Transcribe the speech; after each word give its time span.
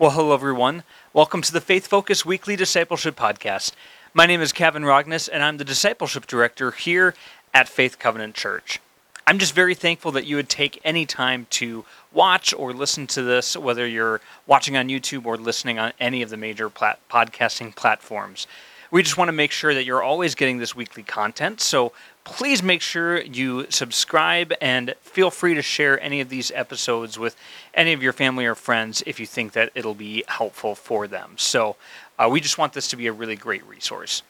Well, 0.00 0.12
hello, 0.12 0.32
everyone. 0.32 0.84
Welcome 1.12 1.42
to 1.42 1.52
the 1.52 1.60
Faith 1.60 1.88
Focus 1.88 2.24
Weekly 2.24 2.54
Discipleship 2.54 3.16
Podcast. 3.16 3.72
My 4.14 4.26
name 4.26 4.40
is 4.40 4.52
Kavan 4.52 4.86
Rogness, 4.86 5.26
and 5.26 5.42
I'm 5.42 5.56
the 5.56 5.64
Discipleship 5.64 6.24
Director 6.24 6.70
here 6.70 7.16
at 7.52 7.68
Faith 7.68 7.98
Covenant 7.98 8.36
Church. 8.36 8.78
I'm 9.26 9.40
just 9.40 9.56
very 9.56 9.74
thankful 9.74 10.12
that 10.12 10.24
you 10.24 10.36
would 10.36 10.48
take 10.48 10.80
any 10.84 11.04
time 11.04 11.48
to 11.50 11.84
watch 12.12 12.54
or 12.54 12.72
listen 12.72 13.08
to 13.08 13.22
this, 13.22 13.56
whether 13.56 13.88
you're 13.88 14.20
watching 14.46 14.76
on 14.76 14.88
YouTube 14.88 15.26
or 15.26 15.36
listening 15.36 15.80
on 15.80 15.92
any 15.98 16.22
of 16.22 16.30
the 16.30 16.36
major 16.36 16.70
plat- 16.70 17.00
podcasting 17.10 17.74
platforms. 17.74 18.46
We 18.90 19.02
just 19.02 19.18
want 19.18 19.28
to 19.28 19.32
make 19.32 19.52
sure 19.52 19.74
that 19.74 19.84
you're 19.84 20.02
always 20.02 20.34
getting 20.34 20.58
this 20.58 20.74
weekly 20.74 21.02
content. 21.02 21.60
So 21.60 21.92
please 22.24 22.62
make 22.62 22.80
sure 22.80 23.20
you 23.20 23.66
subscribe 23.70 24.52
and 24.60 24.94
feel 25.02 25.30
free 25.30 25.54
to 25.54 25.62
share 25.62 26.00
any 26.00 26.20
of 26.22 26.30
these 26.30 26.50
episodes 26.52 27.18
with 27.18 27.36
any 27.74 27.92
of 27.92 28.02
your 28.02 28.14
family 28.14 28.46
or 28.46 28.54
friends 28.54 29.02
if 29.06 29.20
you 29.20 29.26
think 29.26 29.52
that 29.52 29.70
it'll 29.74 29.94
be 29.94 30.24
helpful 30.26 30.74
for 30.74 31.06
them. 31.06 31.34
So 31.36 31.76
uh, 32.18 32.28
we 32.30 32.40
just 32.40 32.56
want 32.56 32.72
this 32.72 32.88
to 32.88 32.96
be 32.96 33.06
a 33.06 33.12
really 33.12 33.36
great 33.36 33.66
resource. 33.66 34.22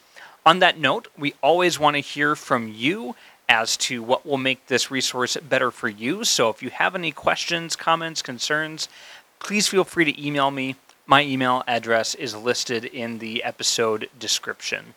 On 0.45 0.59
that 0.59 0.79
note, 0.79 1.09
we 1.17 1.35
always 1.43 1.79
want 1.79 1.95
to 1.95 2.01
hear 2.01 2.35
from 2.35 2.69
you 2.69 3.15
as 3.49 3.77
to 3.77 4.03
what 4.03 4.27
will 4.27 4.39
make 4.39 4.67
this 4.67 4.91
resource 4.91 5.37
better 5.37 5.71
for 5.71 5.89
you. 5.89 6.25
So 6.25 6.51
if 6.51 6.63
you 6.63 6.71
have 6.71 6.95
any 6.95 7.13
questions, 7.13 7.77
comments, 7.77 8.23
concerns, 8.23 8.89
please 9.39 9.69
feel 9.69 9.85
free 9.85 10.05
to 10.05 10.27
email 10.27 10.51
me. 10.51 10.77
My 11.11 11.23
email 11.23 11.65
address 11.67 12.15
is 12.15 12.37
listed 12.37 12.85
in 12.85 13.17
the 13.17 13.43
episode 13.43 14.11
description. 14.19 14.93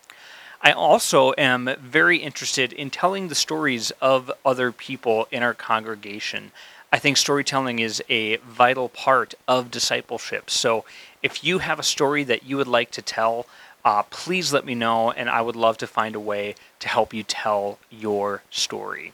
I 0.61 0.73
also 0.73 1.33
am 1.37 1.73
very 1.79 2.17
interested 2.17 2.73
in 2.73 2.89
telling 2.89 3.29
the 3.29 3.33
stories 3.33 3.91
of 4.01 4.29
other 4.43 4.73
people 4.73 5.29
in 5.31 5.41
our 5.41 5.53
congregation. 5.53 6.51
I 6.91 6.99
think 6.99 7.15
storytelling 7.15 7.79
is 7.79 8.03
a 8.09 8.35
vital 8.45 8.89
part 8.89 9.35
of 9.47 9.71
discipleship. 9.71 10.49
So 10.49 10.83
if 11.23 11.45
you 11.45 11.59
have 11.59 11.79
a 11.79 11.83
story 11.83 12.25
that 12.25 12.43
you 12.43 12.57
would 12.57 12.67
like 12.67 12.91
to 12.91 13.01
tell, 13.01 13.45
uh, 13.85 14.03
please 14.03 14.51
let 14.51 14.65
me 14.65 14.75
know, 14.75 15.11
and 15.11 15.29
I 15.29 15.39
would 15.39 15.55
love 15.55 15.77
to 15.77 15.87
find 15.87 16.13
a 16.13 16.19
way 16.19 16.55
to 16.81 16.89
help 16.89 17.13
you 17.13 17.23
tell 17.23 17.79
your 17.89 18.43
story. 18.49 19.13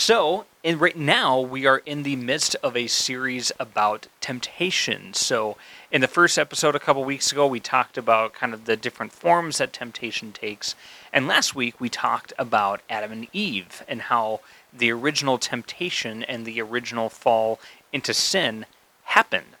So, 0.00 0.46
in, 0.62 0.78
right 0.78 0.96
now, 0.96 1.40
we 1.40 1.66
are 1.66 1.78
in 1.78 2.04
the 2.04 2.14
midst 2.14 2.54
of 2.62 2.76
a 2.76 2.86
series 2.86 3.50
about 3.58 4.06
temptation. 4.20 5.12
So, 5.12 5.56
in 5.90 6.02
the 6.02 6.06
first 6.06 6.38
episode 6.38 6.76
a 6.76 6.78
couple 6.78 7.02
weeks 7.02 7.32
ago, 7.32 7.48
we 7.48 7.58
talked 7.58 7.98
about 7.98 8.32
kind 8.32 8.54
of 8.54 8.66
the 8.66 8.76
different 8.76 9.10
forms 9.10 9.58
that 9.58 9.72
temptation 9.72 10.30
takes. 10.30 10.76
And 11.12 11.26
last 11.26 11.56
week, 11.56 11.80
we 11.80 11.88
talked 11.88 12.32
about 12.38 12.80
Adam 12.88 13.10
and 13.10 13.26
Eve 13.32 13.82
and 13.88 14.02
how 14.02 14.38
the 14.72 14.92
original 14.92 15.36
temptation 15.36 16.22
and 16.22 16.46
the 16.46 16.60
original 16.60 17.08
fall 17.08 17.58
into 17.92 18.14
sin 18.14 18.66
happened. 19.02 19.56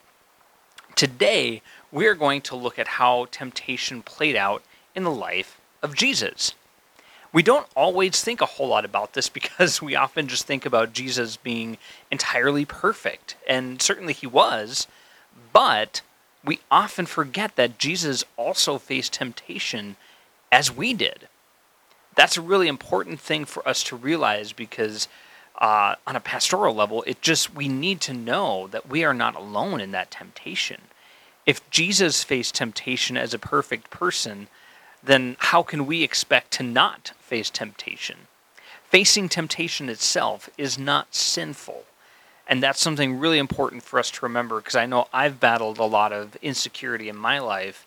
Today, 0.94 1.62
we 1.90 2.06
are 2.06 2.14
going 2.14 2.42
to 2.42 2.54
look 2.54 2.78
at 2.78 2.86
how 2.86 3.26
temptation 3.32 4.02
played 4.02 4.36
out 4.36 4.62
in 4.94 5.02
the 5.02 5.10
life 5.10 5.60
of 5.82 5.96
Jesus 5.96 6.54
we 7.32 7.42
don't 7.42 7.66
always 7.76 8.22
think 8.22 8.40
a 8.40 8.46
whole 8.46 8.68
lot 8.68 8.84
about 8.84 9.12
this 9.12 9.28
because 9.28 9.82
we 9.82 9.94
often 9.94 10.28
just 10.28 10.46
think 10.46 10.64
about 10.64 10.92
Jesus 10.92 11.36
being 11.36 11.78
entirely 12.10 12.64
perfect. 12.64 13.36
And 13.48 13.80
certainly 13.82 14.12
he 14.12 14.26
was, 14.26 14.86
but 15.52 16.02
we 16.44 16.60
often 16.70 17.06
forget 17.06 17.56
that 17.56 17.78
Jesus 17.78 18.24
also 18.36 18.78
faced 18.78 19.12
temptation 19.12 19.96
as 20.50 20.74
we 20.74 20.94
did. 20.94 21.28
That's 22.14 22.36
a 22.36 22.42
really 22.42 22.68
important 22.68 23.20
thing 23.20 23.44
for 23.44 23.66
us 23.68 23.82
to 23.84 23.96
realize 23.96 24.52
because 24.52 25.08
uh, 25.58 25.96
on 26.06 26.16
a 26.16 26.20
pastoral 26.20 26.74
level, 26.74 27.02
it 27.06 27.20
just, 27.20 27.54
we 27.54 27.68
need 27.68 28.00
to 28.02 28.12
know 28.12 28.68
that 28.68 28.88
we 28.88 29.04
are 29.04 29.14
not 29.14 29.34
alone 29.34 29.80
in 29.80 29.90
that 29.92 30.10
temptation. 30.10 30.80
If 31.46 31.68
Jesus 31.70 32.24
faced 32.24 32.54
temptation 32.54 33.16
as 33.16 33.34
a 33.34 33.38
perfect 33.38 33.90
person, 33.90 34.48
then 35.02 35.36
how 35.38 35.62
can 35.62 35.86
we 35.86 36.02
expect 36.02 36.52
to 36.52 36.62
not 36.62 37.12
face 37.28 37.50
temptation? 37.50 38.26
Facing 38.84 39.28
temptation 39.28 39.88
itself 39.88 40.48
is 40.56 40.78
not 40.78 41.14
sinful. 41.14 41.84
And 42.46 42.62
that's 42.62 42.80
something 42.80 43.18
really 43.18 43.38
important 43.38 43.82
for 43.82 43.98
us 43.98 44.10
to 44.12 44.24
remember 44.24 44.56
because 44.56 44.74
I 44.74 44.86
know 44.86 45.08
I've 45.12 45.38
battled 45.38 45.78
a 45.78 45.84
lot 45.84 46.12
of 46.12 46.36
insecurity 46.36 47.10
in 47.10 47.16
my 47.16 47.38
life 47.38 47.86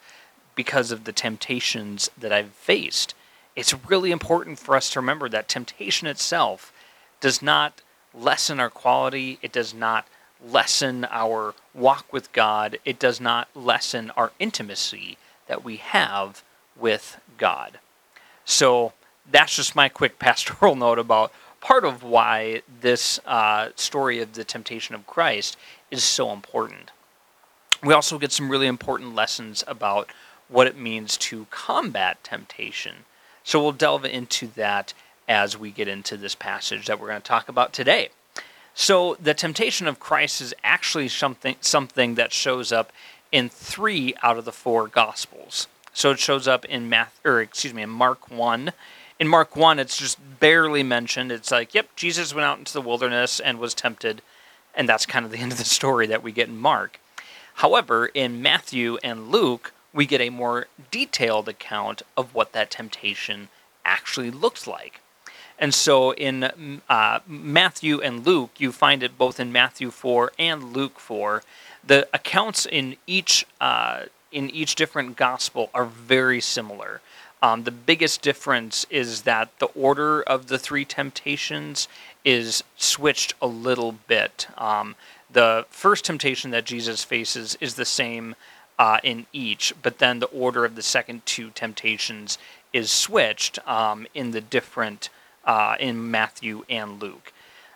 because 0.54 0.92
of 0.92 1.06
the 1.06 1.12
temptations 1.12 2.12
that 2.16 2.32
I've 2.32 2.52
faced. 2.52 3.16
It's 3.56 3.74
really 3.90 4.12
important 4.12 4.60
for 4.60 4.76
us 4.76 4.92
to 4.92 5.00
remember 5.00 5.28
that 5.30 5.48
temptation 5.48 6.08
itself 6.08 6.72
does 7.20 7.42
not 7.42 7.82
lessen 8.14 8.60
our 8.60 8.70
quality, 8.70 9.40
it 9.42 9.52
does 9.52 9.74
not 9.74 10.06
lessen 10.46 11.06
our 11.10 11.56
walk 11.74 12.12
with 12.14 12.32
God, 12.32 12.78
it 12.86 13.00
does 13.00 13.20
not 13.20 13.48
lessen 13.56 14.12
our 14.12 14.32
intimacy 14.40 15.18
that 15.48 15.64
we 15.64 15.78
have 15.78 16.44
with 16.76 17.20
God. 17.38 17.80
So 18.46 18.94
that's 19.30 19.56
just 19.56 19.76
my 19.76 19.90
quick 19.90 20.20
pastoral 20.20 20.76
note 20.76 21.00
about 21.00 21.32
part 21.60 21.86
of 21.86 22.04
why 22.04 22.62
this 22.82 23.20
uh, 23.26 23.70
story 23.76 24.20
of 24.22 24.34
the 24.34 24.44
temptation 24.44 24.96
of 24.96 25.06
Christ 25.06 25.58
is 25.92 26.04
so 26.04 26.32
important. 26.32 26.92
We 27.84 27.94
also 27.94 28.20
get 28.20 28.32
some 28.32 28.50
really 28.50 28.68
important 28.68 29.16
lessons 29.16 29.64
about 29.68 30.12
what 30.48 30.68
it 30.68 30.78
means 30.78 31.18
to 31.18 31.48
combat 31.50 32.24
temptation. 32.24 33.06
So 33.44 33.62
we'll 33.62 33.72
delve 33.72 34.06
into 34.06 34.48
that 34.48 34.94
as 35.28 35.58
we 35.58 35.72
get 35.72 35.88
into 35.88 36.18
this 36.18 36.36
passage 36.36 36.88
that 36.88 37.00
we're 37.00 37.08
going 37.08 37.22
to 37.22 37.28
talk 37.28 37.48
about 37.48 37.74
today. 37.74 38.10
So 38.74 39.16
the 39.22 39.34
temptation 39.34 39.88
of 39.88 40.00
Christ 40.00 40.42
is 40.42 40.54
actually 40.64 41.08
something 41.08 41.56
something 41.62 42.16
that 42.16 42.34
shows 42.34 42.72
up 42.72 42.92
in 43.32 43.50
3 43.50 44.14
out 44.22 44.38
of 44.38 44.46
the 44.46 44.52
4 44.52 44.88
gospels. 44.88 45.68
So 45.94 46.12
it 46.12 46.20
shows 46.20 46.48
up 46.48 46.66
in 46.66 46.90
math, 46.90 47.20
or 47.26 47.42
excuse 47.42 47.74
me, 47.74 47.82
in 47.82 47.90
Mark 47.90 48.30
one. 48.30 48.72
In 49.22 49.28
Mark 49.28 49.56
one, 49.56 49.78
it's 49.78 50.00
just 50.00 50.18
barely 50.40 50.82
mentioned. 50.82 51.32
It's 51.32 51.52
like, 51.52 51.76
yep, 51.76 51.96
Jesus 51.96 52.34
went 52.34 52.44
out 52.44 52.58
into 52.58 52.74
the 52.74 52.82
wilderness 52.82 53.40
and 53.40 53.60
was 53.60 53.76
tempted, 53.76 54.24
and 54.74 54.90
that's 54.90 55.06
kind 55.06 55.24
of 55.26 55.32
the 55.32 55.38
end 55.44 55.52
of 55.52 55.60
the 55.60 55.64
story 55.64 56.08
that 56.08 56.24
we 56.24 56.32
get 56.32 56.48
in 56.48 56.58
Mark. 56.58 57.00
However, 57.54 58.08
in 58.08 58.42
Matthew 58.42 58.98
and 59.04 59.30
Luke, 59.30 59.74
we 59.94 60.08
get 60.08 60.22
a 60.22 60.32
more 60.32 60.66
detailed 60.90 61.48
account 61.48 62.02
of 62.18 62.34
what 62.34 62.54
that 62.54 62.72
temptation 62.72 63.50
actually 63.86 64.32
looks 64.32 64.66
like. 64.66 65.02
And 65.60 65.72
so 65.72 66.16
in 66.16 66.82
uh, 66.90 67.20
Matthew 67.28 68.02
and 68.02 68.26
Luke, 68.26 68.54
you 68.58 68.72
find 68.72 69.04
it 69.04 69.20
both 69.20 69.40
in 69.40 69.52
Matthew 69.52 69.92
4 69.92 70.32
and 70.40 70.74
Luke 70.74 70.98
4. 71.00 71.44
The 71.86 72.08
accounts 72.12 72.66
in 72.66 72.96
each 73.06 73.46
uh, 73.62 74.06
in 74.32 74.50
each 74.50 74.74
different 74.74 75.16
gospel 75.16 75.70
are 75.76 75.86
very 75.86 76.42
similar. 76.42 77.02
Um, 77.42 77.64
the 77.64 77.72
biggest 77.72 78.22
difference 78.22 78.86
is 78.90 79.24
that 79.24 79.58
the 79.60 79.68
order 79.68 80.22
of 80.22 80.48
the 80.48 80.60
three 80.60 80.86
temptations 80.86 81.88
is 82.24 82.64
switched 82.78 83.34
a 83.42 83.48
little 83.48 83.94
bit. 84.08 84.48
Um, 84.58 84.96
the 85.32 85.66
first 85.70 86.06
temptation 86.06 86.52
that 86.52 86.66
Jesus 86.66 87.04
faces 87.04 87.58
is 87.60 87.76
the 87.76 87.86
same 87.86 88.36
uh, 88.78 89.00
in 89.04 89.26
each, 89.34 89.74
but 89.82 89.98
then 90.00 90.20
the 90.20 90.28
order 90.28 90.66
of 90.66 90.76
the 90.76 90.82
second 90.82 91.26
two 91.26 91.50
temptations 91.52 92.38
is 92.74 92.92
switched 92.92 93.60
um, 93.68 94.08
in 94.14 94.32
the 94.32 94.42
different 94.42 95.10
uh, 95.46 95.76
in 95.80 96.12
Matthew 96.12 96.64
and 96.70 97.02
Luke. 97.02 97.34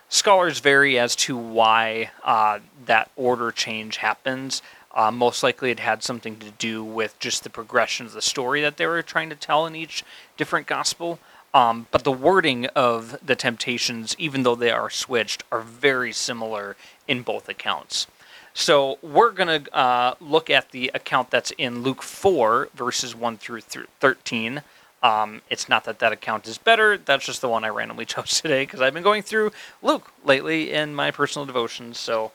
Scholars 0.08 0.60
vary 0.60 0.98
as 0.98 1.16
to 1.16 1.36
why 1.36 2.10
uh, 2.22 2.60
that 2.86 3.10
order 3.16 3.50
change 3.50 3.96
happens. 3.96 4.62
Uh, 4.96 5.10
most 5.10 5.42
likely, 5.42 5.70
it 5.70 5.78
had 5.78 6.02
something 6.02 6.36
to 6.38 6.50
do 6.52 6.82
with 6.82 7.18
just 7.18 7.44
the 7.44 7.50
progression 7.50 8.06
of 8.06 8.12
the 8.12 8.22
story 8.22 8.62
that 8.62 8.78
they 8.78 8.86
were 8.86 9.02
trying 9.02 9.28
to 9.28 9.36
tell 9.36 9.66
in 9.66 9.76
each 9.76 10.02
different 10.38 10.66
gospel. 10.66 11.18
Um, 11.52 11.86
but 11.90 12.02
the 12.04 12.12
wording 12.12 12.66
of 12.68 13.18
the 13.24 13.36
temptations, 13.36 14.16
even 14.18 14.42
though 14.42 14.54
they 14.54 14.70
are 14.70 14.88
switched, 14.88 15.44
are 15.52 15.60
very 15.60 16.12
similar 16.12 16.76
in 17.06 17.22
both 17.22 17.48
accounts. 17.48 18.06
So 18.54 18.98
we're 19.02 19.32
going 19.32 19.64
to 19.64 19.76
uh, 19.76 20.14
look 20.18 20.48
at 20.48 20.70
the 20.70 20.90
account 20.94 21.30
that's 21.30 21.50
in 21.58 21.82
Luke 21.82 22.02
4, 22.02 22.70
verses 22.74 23.14
1 23.14 23.36
through 23.36 23.60
13. 23.60 24.62
Um, 25.02 25.42
it's 25.50 25.68
not 25.68 25.84
that 25.84 25.98
that 25.98 26.12
account 26.12 26.48
is 26.48 26.56
better, 26.56 26.96
that's 26.96 27.26
just 27.26 27.42
the 27.42 27.50
one 27.50 27.64
I 27.64 27.68
randomly 27.68 28.04
chose 28.06 28.40
today 28.40 28.64
because 28.64 28.80
I've 28.80 28.94
been 28.94 29.02
going 29.02 29.22
through 29.22 29.52
Luke 29.82 30.10
lately 30.24 30.72
in 30.72 30.94
my 30.94 31.10
personal 31.10 31.44
devotions. 31.44 31.98
So 31.98 32.32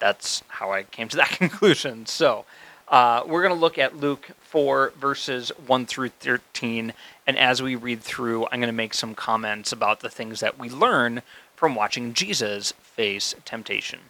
that's 0.00 0.42
how 0.48 0.72
I 0.72 0.82
came 0.82 1.08
to 1.08 1.16
that 1.18 1.30
conclusion. 1.38 2.06
So 2.06 2.44
uh, 2.88 3.22
we're 3.24 3.42
going 3.42 3.54
to 3.54 3.60
look 3.60 3.78
at 3.78 3.96
Luke 3.96 4.30
4, 4.40 4.94
verses 4.98 5.52
1 5.66 5.86
through 5.86 6.08
13. 6.08 6.92
And 7.26 7.38
as 7.38 7.62
we 7.62 7.76
read 7.76 8.00
through, 8.00 8.46
I'm 8.46 8.58
going 8.58 8.62
to 8.62 8.72
make 8.72 8.94
some 8.94 9.14
comments 9.14 9.70
about 9.70 10.00
the 10.00 10.10
things 10.10 10.40
that 10.40 10.58
we 10.58 10.68
learn 10.68 11.22
from 11.54 11.76
watching 11.76 12.14
Jesus 12.14 12.72
face 12.80 13.34
temptation. 13.44 14.00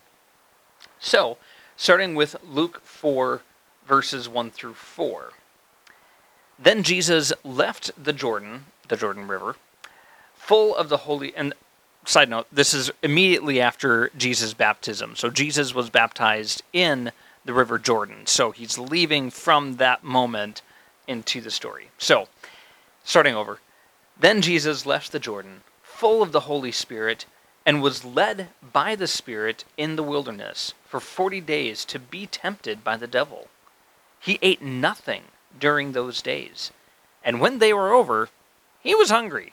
So, 0.98 1.36
starting 1.76 2.14
with 2.14 2.36
Luke 2.42 2.80
4, 2.82 3.42
verses 3.86 4.28
1 4.28 4.50
through 4.50 4.74
4. 4.74 5.32
Then 6.58 6.82
Jesus 6.82 7.32
left 7.44 7.90
the 8.02 8.12
Jordan, 8.12 8.66
the 8.88 8.96
Jordan 8.96 9.26
River, 9.26 9.56
full 10.34 10.74
of 10.76 10.88
the 10.88 10.98
Holy, 10.98 11.34
and 11.34 11.54
side 12.04 12.28
note, 12.28 12.46
this 12.50 12.74
is 12.74 12.90
immediately 13.02 13.60
after 13.60 14.10
Jesus' 14.16 14.54
baptism. 14.54 15.16
So 15.16 15.30
Jesus 15.30 15.74
was 15.74 15.90
baptized 15.90 16.62
in 16.72 17.12
the 17.44 17.52
River 17.54 17.78
Jordan. 17.78 18.26
So 18.26 18.50
he's 18.50 18.78
leaving 18.78 19.30
from 19.30 19.76
that 19.76 20.04
moment 20.04 20.62
into 21.06 21.40
the 21.40 21.50
story. 21.50 21.88
So, 21.98 22.28
starting 23.04 23.34
over. 23.34 23.58
Then 24.18 24.42
Jesus 24.42 24.86
left 24.86 25.12
the 25.12 25.18
Jordan, 25.18 25.62
full 25.82 26.22
of 26.22 26.32
the 26.32 26.40
Holy 26.40 26.72
Spirit, 26.72 27.26
and 27.66 27.82
was 27.82 28.04
led 28.04 28.48
by 28.72 28.94
the 28.94 29.06
Spirit 29.06 29.64
in 29.76 29.96
the 29.96 30.02
wilderness 30.02 30.74
for 30.86 31.00
forty 31.00 31.40
days 31.40 31.84
to 31.86 31.98
be 31.98 32.26
tempted 32.26 32.84
by 32.84 32.96
the 32.96 33.06
devil. 33.06 33.48
He 34.18 34.38
ate 34.42 34.62
nothing 34.62 35.24
during 35.58 35.92
those 35.92 36.22
days, 36.22 36.70
and 37.24 37.40
when 37.40 37.58
they 37.58 37.72
were 37.72 37.92
over, 37.92 38.28
he 38.80 38.94
was 38.94 39.10
hungry. 39.10 39.52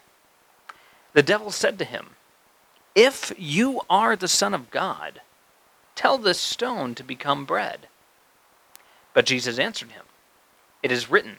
The 1.14 1.24
devil 1.24 1.52
said 1.52 1.80
to 1.80 1.86
him, 1.86 2.12
If 2.98 3.32
you 3.38 3.82
are 3.92 4.16
the 4.16 4.28
Son 4.28 4.56
of 4.56 4.72
God, 4.72 5.22
tell 5.94 6.18
this 6.18 6.40
stone 6.40 6.96
to 6.96 7.04
become 7.04 7.46
bread. 7.46 7.88
But 9.14 9.28
Jesus 9.28 9.60
answered 9.60 9.92
him, 9.92 10.06
It 10.82 10.92
is 10.92 11.08
written, 11.08 11.38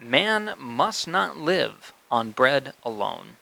Man 0.00 0.54
must 0.56 1.06
not 1.06 1.36
live 1.36 1.92
on 2.10 2.30
bread 2.30 2.72
alone. 2.82 3.36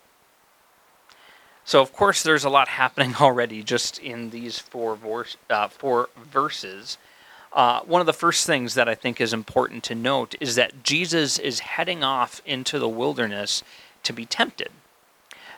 So, 1.64 1.80
of 1.80 1.92
course, 1.92 2.20
there's 2.20 2.44
a 2.44 2.50
lot 2.50 2.66
happening 2.82 3.14
already 3.20 3.62
just 3.62 4.00
in 4.00 4.30
these 4.30 4.58
four, 4.58 4.96
verse, 4.96 5.36
uh, 5.48 5.68
four 5.68 6.08
verses. 6.16 6.98
Uh, 7.52 7.80
one 7.82 8.00
of 8.00 8.08
the 8.08 8.12
first 8.12 8.44
things 8.44 8.74
that 8.74 8.88
I 8.88 8.96
think 8.96 9.20
is 9.20 9.32
important 9.32 9.84
to 9.84 9.94
note 9.94 10.34
is 10.40 10.56
that 10.56 10.82
Jesus 10.82 11.38
is 11.38 11.60
heading 11.60 12.02
off 12.02 12.42
into 12.44 12.80
the 12.80 12.88
wilderness 12.88 13.62
to 14.02 14.12
be 14.12 14.26
tempted. 14.26 14.72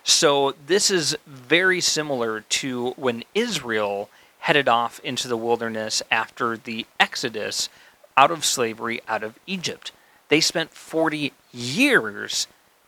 So, 0.08 0.54
this 0.66 0.90
is 0.90 1.18
very 1.26 1.82
similar 1.82 2.40
to 2.40 2.92
when 2.92 3.24
Israel 3.34 4.08
headed 4.38 4.66
off 4.66 5.00
into 5.00 5.28
the 5.28 5.36
wilderness 5.36 6.02
after 6.10 6.56
the 6.56 6.86
Exodus 6.98 7.68
out 8.16 8.30
of 8.30 8.42
slavery 8.42 9.02
out 9.06 9.22
of 9.22 9.38
Egypt. 9.46 9.92
They 10.30 10.40
spent 10.40 10.72
40 10.72 11.34
years 11.52 12.46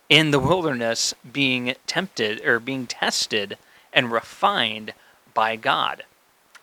in 0.09 0.31
the 0.31 0.39
wilderness 0.39 1.13
being 1.31 1.75
tempted 1.85 2.43
or 2.43 2.59
being 2.59 2.87
tested 2.87 3.59
and 3.93 4.11
refined 4.11 4.91
by 5.35 5.57
God. 5.57 6.05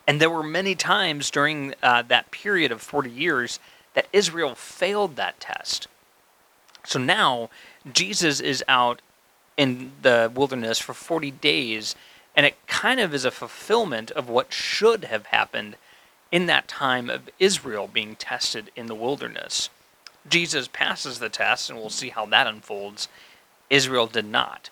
And 0.05 0.19
there 0.19 0.29
were 0.29 0.43
many 0.43 0.75
times 0.75 1.31
during 1.31 1.73
uh, 1.81 2.01
that 2.09 2.31
period 2.31 2.73
of 2.73 2.81
40 2.81 3.09
years 3.09 3.61
that 3.93 4.09
Israel 4.11 4.55
failed 4.55 5.15
that 5.15 5.39
test. 5.39 5.87
So 6.85 6.99
now 6.99 7.49
Jesus 7.93 8.41
is 8.41 8.61
out 8.67 9.01
in 9.59 9.91
the 10.03 10.31
wilderness 10.33 10.79
for 10.79 10.93
40 10.93 11.31
days, 11.31 11.93
and 12.33 12.45
it 12.45 12.55
kind 12.65 13.01
of 13.01 13.13
is 13.13 13.25
a 13.25 13.29
fulfillment 13.29 14.09
of 14.11 14.29
what 14.29 14.53
should 14.53 15.03
have 15.03 15.25
happened 15.25 15.75
in 16.31 16.45
that 16.45 16.69
time 16.69 17.09
of 17.09 17.29
Israel 17.39 17.89
being 17.91 18.15
tested 18.15 18.71
in 18.77 18.85
the 18.85 18.95
wilderness. 18.95 19.69
Jesus 20.29 20.69
passes 20.71 21.19
the 21.19 21.27
test, 21.27 21.69
and 21.69 21.77
we'll 21.77 21.89
see 21.89 22.07
how 22.07 22.25
that 22.27 22.47
unfolds 22.47 23.09
Israel 23.69 24.07
did 24.07 24.25
not. 24.25 24.69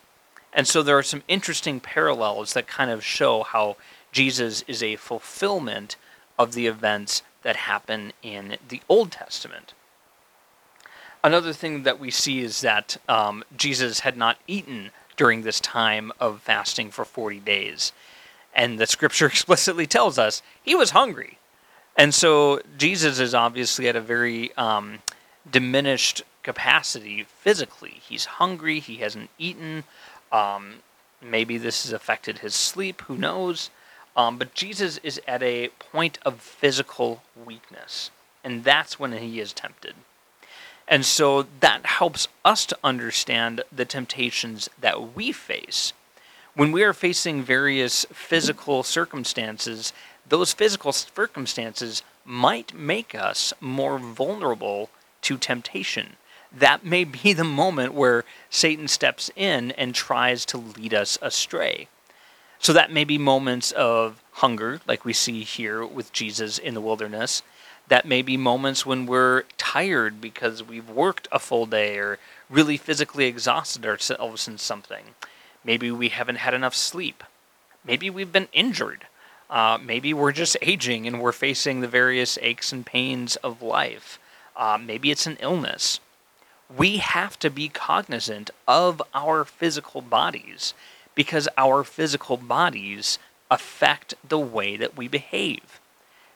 And 0.53 0.65
so 0.65 0.81
there 0.81 0.97
are 0.97 1.03
some 1.03 1.23
interesting 1.27 1.81
parallels 1.81 2.53
that 2.53 2.67
kind 2.67 2.89
of 2.89 3.03
show 3.03 3.43
how 3.43 3.75
Jesus 4.13 4.63
is 4.69 4.81
a 4.81 4.95
fulfillment 4.95 5.97
of 6.39 6.53
the 6.53 6.65
events 6.65 7.23
that 7.43 7.57
happen 7.57 8.13
in 8.23 8.55
the 8.69 8.81
Old 8.87 9.11
Testament. 9.11 9.73
Another 11.27 11.51
thing 11.51 11.83
that 11.83 11.99
we 11.99 12.09
see 12.09 12.39
is 12.39 12.61
that 12.61 12.95
um, 13.09 13.43
Jesus 13.57 13.99
had 13.99 14.15
not 14.15 14.37
eaten 14.47 14.91
during 15.17 15.41
this 15.41 15.59
time 15.59 16.13
of 16.21 16.41
fasting 16.41 16.89
for 16.89 17.03
40 17.03 17.41
days. 17.41 17.91
And 18.55 18.79
the 18.79 18.87
scripture 18.87 19.25
explicitly 19.33 19.85
tells 19.87 20.17
us 20.17 20.41
he 20.63 20.73
was 20.73 20.91
hungry. 20.91 21.37
And 21.97 22.15
so 22.15 22.61
Jesus 22.77 23.19
is 23.19 23.33
obviously 23.33 23.89
at 23.89 23.97
a 23.97 23.99
very 23.99 24.55
um, 24.55 24.99
diminished 25.51 26.23
capacity 26.43 27.23
physically. 27.23 27.99
He's 28.07 28.23
hungry, 28.23 28.79
he 28.79 28.99
hasn't 28.99 29.29
eaten. 29.37 29.83
Um, 30.31 30.75
maybe 31.21 31.57
this 31.57 31.83
has 31.83 31.91
affected 31.91 32.37
his 32.37 32.55
sleep, 32.55 33.01
who 33.01 33.17
knows? 33.17 33.69
Um, 34.15 34.37
but 34.37 34.53
Jesus 34.53 34.97
is 35.03 35.19
at 35.27 35.43
a 35.43 35.71
point 35.77 36.19
of 36.23 36.39
physical 36.39 37.21
weakness, 37.35 38.11
and 38.45 38.63
that's 38.63 38.97
when 38.97 39.11
he 39.11 39.41
is 39.41 39.51
tempted. 39.51 39.95
And 40.87 41.05
so 41.05 41.47
that 41.59 41.85
helps 41.85 42.27
us 42.45 42.65
to 42.67 42.77
understand 42.83 43.61
the 43.71 43.85
temptations 43.85 44.69
that 44.79 45.15
we 45.15 45.31
face. 45.31 45.93
When 46.55 46.71
we 46.71 46.83
are 46.83 46.93
facing 46.93 47.43
various 47.43 48.05
physical 48.11 48.83
circumstances, 48.83 49.93
those 50.27 50.53
physical 50.53 50.91
circumstances 50.91 52.03
might 52.25 52.73
make 52.73 53.13
us 53.13 53.53
more 53.61 53.99
vulnerable 53.99 54.89
to 55.23 55.37
temptation 55.37 56.15
that 56.51 56.85
may 56.85 57.03
be 57.03 57.33
the 57.33 57.43
moment 57.43 57.93
where 57.93 58.23
Satan 58.49 58.87
steps 58.87 59.29
in 59.35 59.71
and 59.71 59.93
tries 59.93 60.45
to 60.45 60.57
lead 60.57 60.93
us 60.93 61.17
astray. 61.21 61.87
So 62.59 62.73
that 62.73 62.91
may 62.91 63.03
be 63.03 63.17
moments 63.17 63.71
of 63.71 64.21
hunger, 64.33 64.81
like 64.87 65.05
we 65.05 65.13
see 65.13 65.43
here 65.43 65.85
with 65.85 66.11
Jesus 66.13 66.57
in 66.57 66.73
the 66.73 66.81
wilderness. 66.81 67.43
That 67.87 68.05
may 68.05 68.21
be 68.21 68.37
moments 68.37 68.85
when 68.85 69.05
we're 69.05 69.43
tired 69.57 70.19
because 70.19 70.61
we've 70.61 70.89
worked 70.89 71.27
a 71.31 71.39
full 71.39 71.65
day 71.65 71.97
or 71.97 72.19
really 72.49 72.77
physically 72.77 73.25
exhausted 73.25 73.85
ourselves 73.85 74.47
in 74.47 74.57
something. 74.57 75.15
Maybe 75.63 75.91
we 75.91 76.09
haven't 76.09 76.37
had 76.37 76.53
enough 76.53 76.75
sleep. 76.75 77.23
Maybe 77.85 78.09
we've 78.09 78.31
been 78.31 78.49
injured. 78.51 79.07
Uh, 79.49 79.77
maybe 79.81 80.13
we're 80.13 80.33
just 80.33 80.57
aging 80.61 81.07
and 81.07 81.21
we're 81.21 81.31
facing 81.31 81.79
the 81.79 81.87
various 81.87 82.37
aches 82.41 82.73
and 82.73 82.85
pains 82.85 83.37
of 83.37 83.61
life. 83.61 84.19
Uh, 84.55 84.77
maybe 84.77 85.11
it's 85.11 85.27
an 85.27 85.37
illness 85.39 85.99
we 86.75 86.97
have 86.97 87.39
to 87.39 87.49
be 87.49 87.69
cognizant 87.69 88.49
of 88.67 89.01
our 89.13 89.45
physical 89.45 90.01
bodies 90.01 90.73
because 91.15 91.47
our 91.57 91.83
physical 91.83 92.37
bodies 92.37 93.19
affect 93.49 94.13
the 94.27 94.39
way 94.39 94.75
that 94.75 94.97
we 94.97 95.07
behave. 95.07 95.79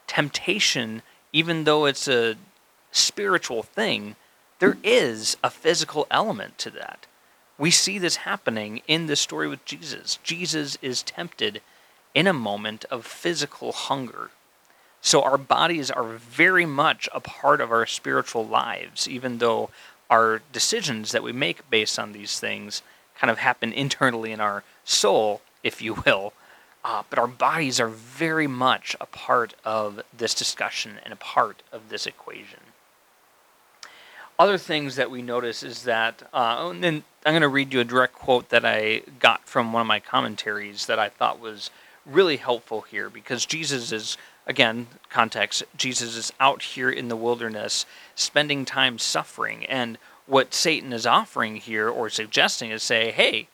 Temptation, 0.07 1.01
even 1.33 1.63
though 1.63 1.85
it's 1.85 2.07
a 2.07 2.35
spiritual 2.91 3.63
thing, 3.63 4.15
there 4.59 4.77
is 4.83 5.37
a 5.43 5.49
physical 5.49 6.07
element 6.11 6.57
to 6.59 6.69
that. 6.71 7.07
We 7.57 7.71
see 7.71 7.97
this 7.97 8.17
happening 8.17 8.81
in 8.87 9.07
the 9.07 9.15
story 9.15 9.47
with 9.47 9.65
Jesus. 9.65 10.19
Jesus 10.23 10.77
is 10.81 11.03
tempted 11.03 11.61
in 12.13 12.27
a 12.27 12.33
moment 12.33 12.85
of 12.85 13.05
physical 13.05 13.71
hunger. 13.71 14.31
So 15.01 15.21
our 15.21 15.37
bodies 15.37 15.89
are 15.89 16.03
very 16.03 16.65
much 16.65 17.09
a 17.13 17.19
part 17.19 17.61
of 17.61 17.71
our 17.71 17.85
spiritual 17.85 18.45
lives, 18.45 19.07
even 19.07 19.39
though 19.39 19.69
our 20.09 20.41
decisions 20.51 21.11
that 21.11 21.23
we 21.23 21.31
make 21.31 21.69
based 21.69 21.97
on 21.97 22.11
these 22.11 22.39
things 22.39 22.83
kind 23.15 23.31
of 23.31 23.39
happen 23.39 23.73
internally 23.73 24.31
in 24.31 24.39
our 24.39 24.63
soul, 24.83 25.41
if 25.63 25.81
you 25.81 25.95
will. 26.05 26.33
Uh, 26.83 27.03
but 27.09 27.19
our 27.19 27.27
bodies 27.27 27.79
are 27.79 27.87
very 27.87 28.47
much 28.47 28.95
a 28.99 29.05
part 29.05 29.53
of 29.63 30.01
this 30.15 30.33
discussion 30.33 30.99
and 31.03 31.13
a 31.13 31.17
part 31.17 31.61
of 31.71 31.89
this 31.89 32.07
equation. 32.07 32.59
Other 34.39 34.57
things 34.57 34.95
that 34.95 35.11
we 35.11 35.21
notice 35.21 35.61
is 35.61 35.83
that, 35.83 36.27
uh, 36.33 36.69
and 36.71 36.83
then 36.83 37.03
I'm 37.25 37.33
going 37.33 37.41
to 37.41 37.47
read 37.47 37.71
you 37.71 37.79
a 37.81 37.83
direct 37.83 38.13
quote 38.13 38.49
that 38.49 38.65
I 38.65 39.03
got 39.19 39.47
from 39.47 39.71
one 39.71 39.81
of 39.81 39.87
my 39.87 39.99
commentaries 39.99 40.87
that 40.87 40.97
I 40.97 41.09
thought 41.09 41.39
was 41.39 41.69
really 42.07 42.37
helpful 42.37 42.81
here 42.81 43.11
because 43.11 43.45
Jesus 43.45 43.91
is 43.91 44.17
again, 44.47 44.87
context, 45.09 45.63
Jesus 45.77 46.15
is 46.15 46.33
out 46.39 46.61
here 46.61 46.89
in 46.89 47.07
the 47.07 47.15
wilderness 47.15 47.85
spending 48.15 48.65
time 48.65 48.97
suffering. 48.97 49.65
And 49.65 49.97
what 50.25 50.53
Satan 50.53 50.93
is 50.93 51.05
offering 51.05 51.57
here 51.57 51.89
or 51.89 52.09
suggesting 52.09 52.71
is 52.71 52.83
say, 52.83 53.11
hey, 53.11 53.47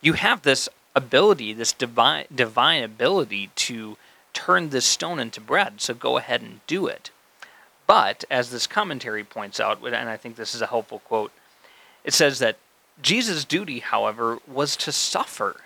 you 0.00 0.14
have 0.14 0.42
this 0.42 0.68
ability, 0.94 1.52
this 1.52 1.72
divine, 1.72 2.26
divine 2.34 2.82
ability 2.82 3.50
to 3.54 3.96
turn 4.32 4.70
this 4.70 4.84
stone 4.84 5.18
into 5.18 5.40
bread, 5.40 5.80
so 5.80 5.94
go 5.94 6.16
ahead 6.16 6.42
and 6.42 6.60
do 6.66 6.86
it. 6.86 7.10
But, 7.86 8.24
as 8.30 8.50
this 8.50 8.66
commentary 8.66 9.24
points 9.24 9.60
out, 9.60 9.82
and 9.84 10.08
I 10.08 10.16
think 10.16 10.36
this 10.36 10.54
is 10.54 10.62
a 10.62 10.66
helpful 10.66 11.00
quote, 11.00 11.32
it 12.04 12.14
says 12.14 12.38
that 12.38 12.56
Jesus' 13.00 13.44
duty, 13.44 13.80
however, 13.80 14.38
was 14.46 14.76
to 14.76 14.92
suffer 14.92 15.62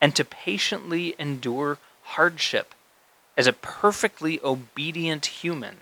and 0.00 0.14
to 0.16 0.24
patiently 0.24 1.14
endure 1.18 1.78
hardship 2.02 2.74
as 3.36 3.46
a 3.46 3.52
perfectly 3.52 4.40
obedient 4.42 5.26
human 5.26 5.76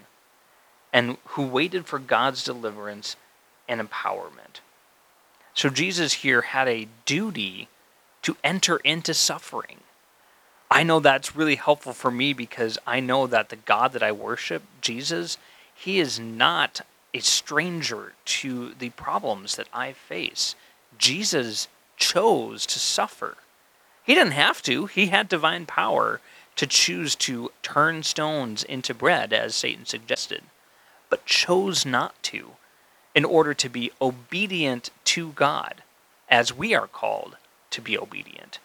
and 0.93 1.17
who 1.29 1.43
waited 1.43 1.87
for 1.87 1.99
God's 1.99 2.45
deliverance 2.45 3.17
and 3.69 3.81
empowerment. 3.81 4.61
So 5.55 5.69
Jesus 5.69 6.15
here 6.15 6.43
had 6.43 6.69
a 6.69 6.89
duty 7.05 7.69
to 8.29 8.37
enter 8.45 8.77
into 8.85 9.15
suffering. 9.15 9.79
I 10.71 10.83
know 10.83 11.01
that's 11.01 11.35
really 11.35 11.55
helpful 11.55 11.95
for 11.95 12.11
me 12.11 12.35
because 12.35 12.77
I 12.87 13.01
know 13.01 13.27
that 13.27 13.49
the 13.49 13.57
God 13.57 13.95
that 13.95 14.03
I 14.03 14.13
worship, 14.13 14.65
Jesus, 14.83 15.39
he 15.75 15.99
is 15.99 16.21
not 16.21 16.83
a 17.15 17.21
stranger 17.21 18.13
to 18.27 18.75
the 18.75 18.91
problems 18.91 19.57
that 19.57 19.69
I 19.73 19.95
face. 19.95 20.57
Jesus 20.99 21.69
chose 21.97 22.67
to 22.67 22.79
suffer. 22.79 23.39
He 24.05 24.15
didn't 24.15 24.33
have 24.33 24.61
to, 24.65 24.85
he 24.85 25.07
had 25.07 25.31
divine 25.31 25.65
power 25.65 26.21
to 26.57 26.67
choose 26.67 27.15
to 27.15 27.51
turn 27.63 28.03
stones 28.03 28.63
into 28.63 28.93
bread, 28.93 29.33
as 29.33 29.55
Satan 29.55 29.87
suggested, 29.87 30.43
but 31.09 31.25
chose 31.25 31.87
not 31.87 32.23
to 32.25 32.51
in 33.15 33.25
order 33.25 33.55
to 33.55 33.71
be 33.71 33.91
obedient 34.03 34.91
to 35.05 35.33
God, 35.33 35.83
as 36.29 36.55
we 36.55 36.75
are 36.75 36.87
called 36.87 37.38
to 37.71 37.81
be 37.81 37.99
obedient. 37.99 38.59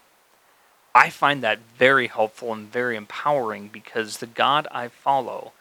I 0.96 1.10
find 1.10 1.42
that 1.42 1.60
very 1.78 2.08
helpful 2.08 2.54
and 2.54 2.72
very 2.72 2.96
empowering 2.96 3.70
because 3.72 4.18
the 4.18 4.28
God 4.28 4.68
I 4.72 4.88
follow 4.88 5.54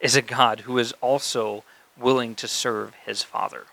is 0.00 0.16
a 0.16 0.22
God 0.22 0.60
who 0.60 0.78
is 0.78 0.92
also 1.00 1.64
willing 1.96 2.34
to 2.36 2.48
serve 2.48 2.94
his 3.04 3.22
Father. 3.22 3.66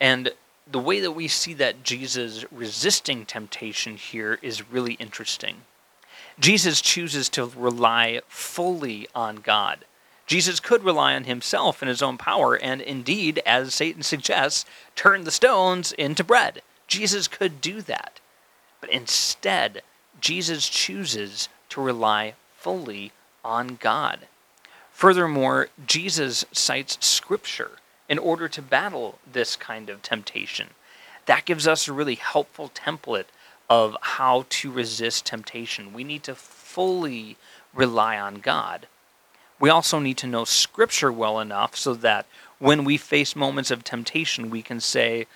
And 0.00 0.32
the 0.70 0.78
way 0.78 1.00
that 1.00 1.12
we 1.12 1.28
see 1.28 1.54
that 1.54 1.82
Jesus 1.82 2.44
resisting 2.50 3.24
temptation 3.24 3.96
here 3.96 4.38
is 4.42 4.70
really 4.70 4.94
interesting. 4.94 5.62
Jesus 6.38 6.80
chooses 6.80 7.28
to 7.30 7.46
rely 7.56 8.20
fully 8.28 9.06
on 9.14 9.36
God. 9.36 9.84
Jesus 10.26 10.60
could 10.60 10.84
rely 10.84 11.14
on 11.14 11.24
himself 11.24 11.82
and 11.82 11.88
his 11.88 12.02
own 12.02 12.16
power, 12.16 12.54
and 12.54 12.80
indeed, 12.80 13.42
as 13.44 13.74
Satan 13.74 14.02
suggests, 14.02 14.64
turn 14.94 15.24
the 15.24 15.30
stones 15.30 15.92
into 15.92 16.24
bread. 16.24 16.62
Jesus 16.86 17.28
could 17.28 17.60
do 17.60 17.80
that. 17.82 18.20
But 18.80 18.90
instead, 18.90 19.82
Jesus 20.20 20.68
chooses 20.68 21.48
to 21.70 21.80
rely 21.80 22.34
fully 22.56 23.12
on 23.44 23.76
God. 23.80 24.20
Furthermore, 24.92 25.68
Jesus 25.86 26.44
cites 26.52 26.98
Scripture 27.00 27.72
in 28.08 28.18
order 28.18 28.48
to 28.48 28.62
battle 28.62 29.18
this 29.30 29.56
kind 29.56 29.88
of 29.88 30.02
temptation. 30.02 30.68
That 31.26 31.44
gives 31.44 31.66
us 31.66 31.88
a 31.88 31.92
really 31.92 32.16
helpful 32.16 32.70
template 32.74 33.26
of 33.70 33.96
how 34.00 34.44
to 34.48 34.70
resist 34.70 35.24
temptation. 35.24 35.92
We 35.92 36.04
need 36.04 36.22
to 36.24 36.34
fully 36.34 37.36
rely 37.72 38.18
on 38.18 38.36
God. 38.36 38.86
We 39.58 39.70
also 39.70 39.98
need 39.98 40.18
to 40.18 40.26
know 40.26 40.44
Scripture 40.44 41.12
well 41.12 41.40
enough 41.40 41.76
so 41.76 41.94
that 41.94 42.26
when 42.58 42.84
we 42.84 42.96
face 42.96 43.34
moments 43.34 43.70
of 43.70 43.82
temptation, 43.82 44.50
we 44.50 44.62
can 44.62 44.80
say, 44.80 45.26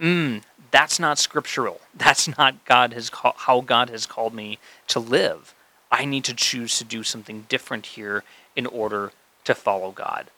mm, 0.00 0.42
that's 0.70 0.98
not 0.98 1.18
scriptural. 1.18 1.80
That's 1.94 2.36
not 2.36 2.64
God 2.64 2.92
has 2.92 3.08
ca- 3.08 3.34
how 3.36 3.60
God 3.60 3.88
has 3.90 4.06
called 4.06 4.34
me 4.34 4.58
to 4.88 4.98
live. 4.98 5.54
I 5.92 6.04
need 6.04 6.24
to 6.24 6.34
choose 6.34 6.76
to 6.78 6.84
do 6.84 7.04
something 7.04 7.46
different 7.48 7.86
here 7.86 8.24
in 8.56 8.66
order 8.66 9.12
to 9.44 9.54
follow 9.54 9.92
God. 9.92 10.30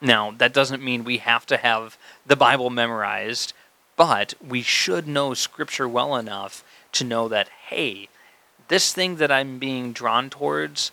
Now, 0.00 0.30
that 0.32 0.52
doesn't 0.52 0.84
mean 0.84 1.02
we 1.02 1.18
have 1.18 1.46
to 1.46 1.56
have 1.56 1.98
the 2.24 2.36
Bible 2.36 2.70
memorized, 2.70 3.52
but 3.96 4.34
we 4.46 4.62
should 4.62 5.08
know 5.08 5.34
Scripture 5.34 5.88
well 5.88 6.14
enough 6.14 6.62
to 6.92 7.04
know 7.04 7.26
that, 7.28 7.48
hey, 7.68 8.08
this 8.68 8.92
thing 8.92 9.16
that 9.16 9.32
I'm 9.32 9.58
being 9.58 9.92
drawn 9.92 10.30
towards, 10.30 10.92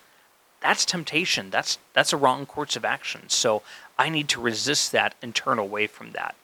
that's 0.61 0.85
temptation. 0.85 1.49
That's 1.49 1.77
that's 1.93 2.13
a 2.13 2.17
wrong 2.17 2.45
course 2.45 2.75
of 2.75 2.85
action. 2.85 3.29
So 3.29 3.63
I 3.97 4.09
need 4.09 4.29
to 4.29 4.41
resist 4.41 4.91
that 4.91 5.15
and 5.21 5.33
turn 5.35 5.59
away 5.59 5.87
from 5.87 6.11
that. 6.11 6.35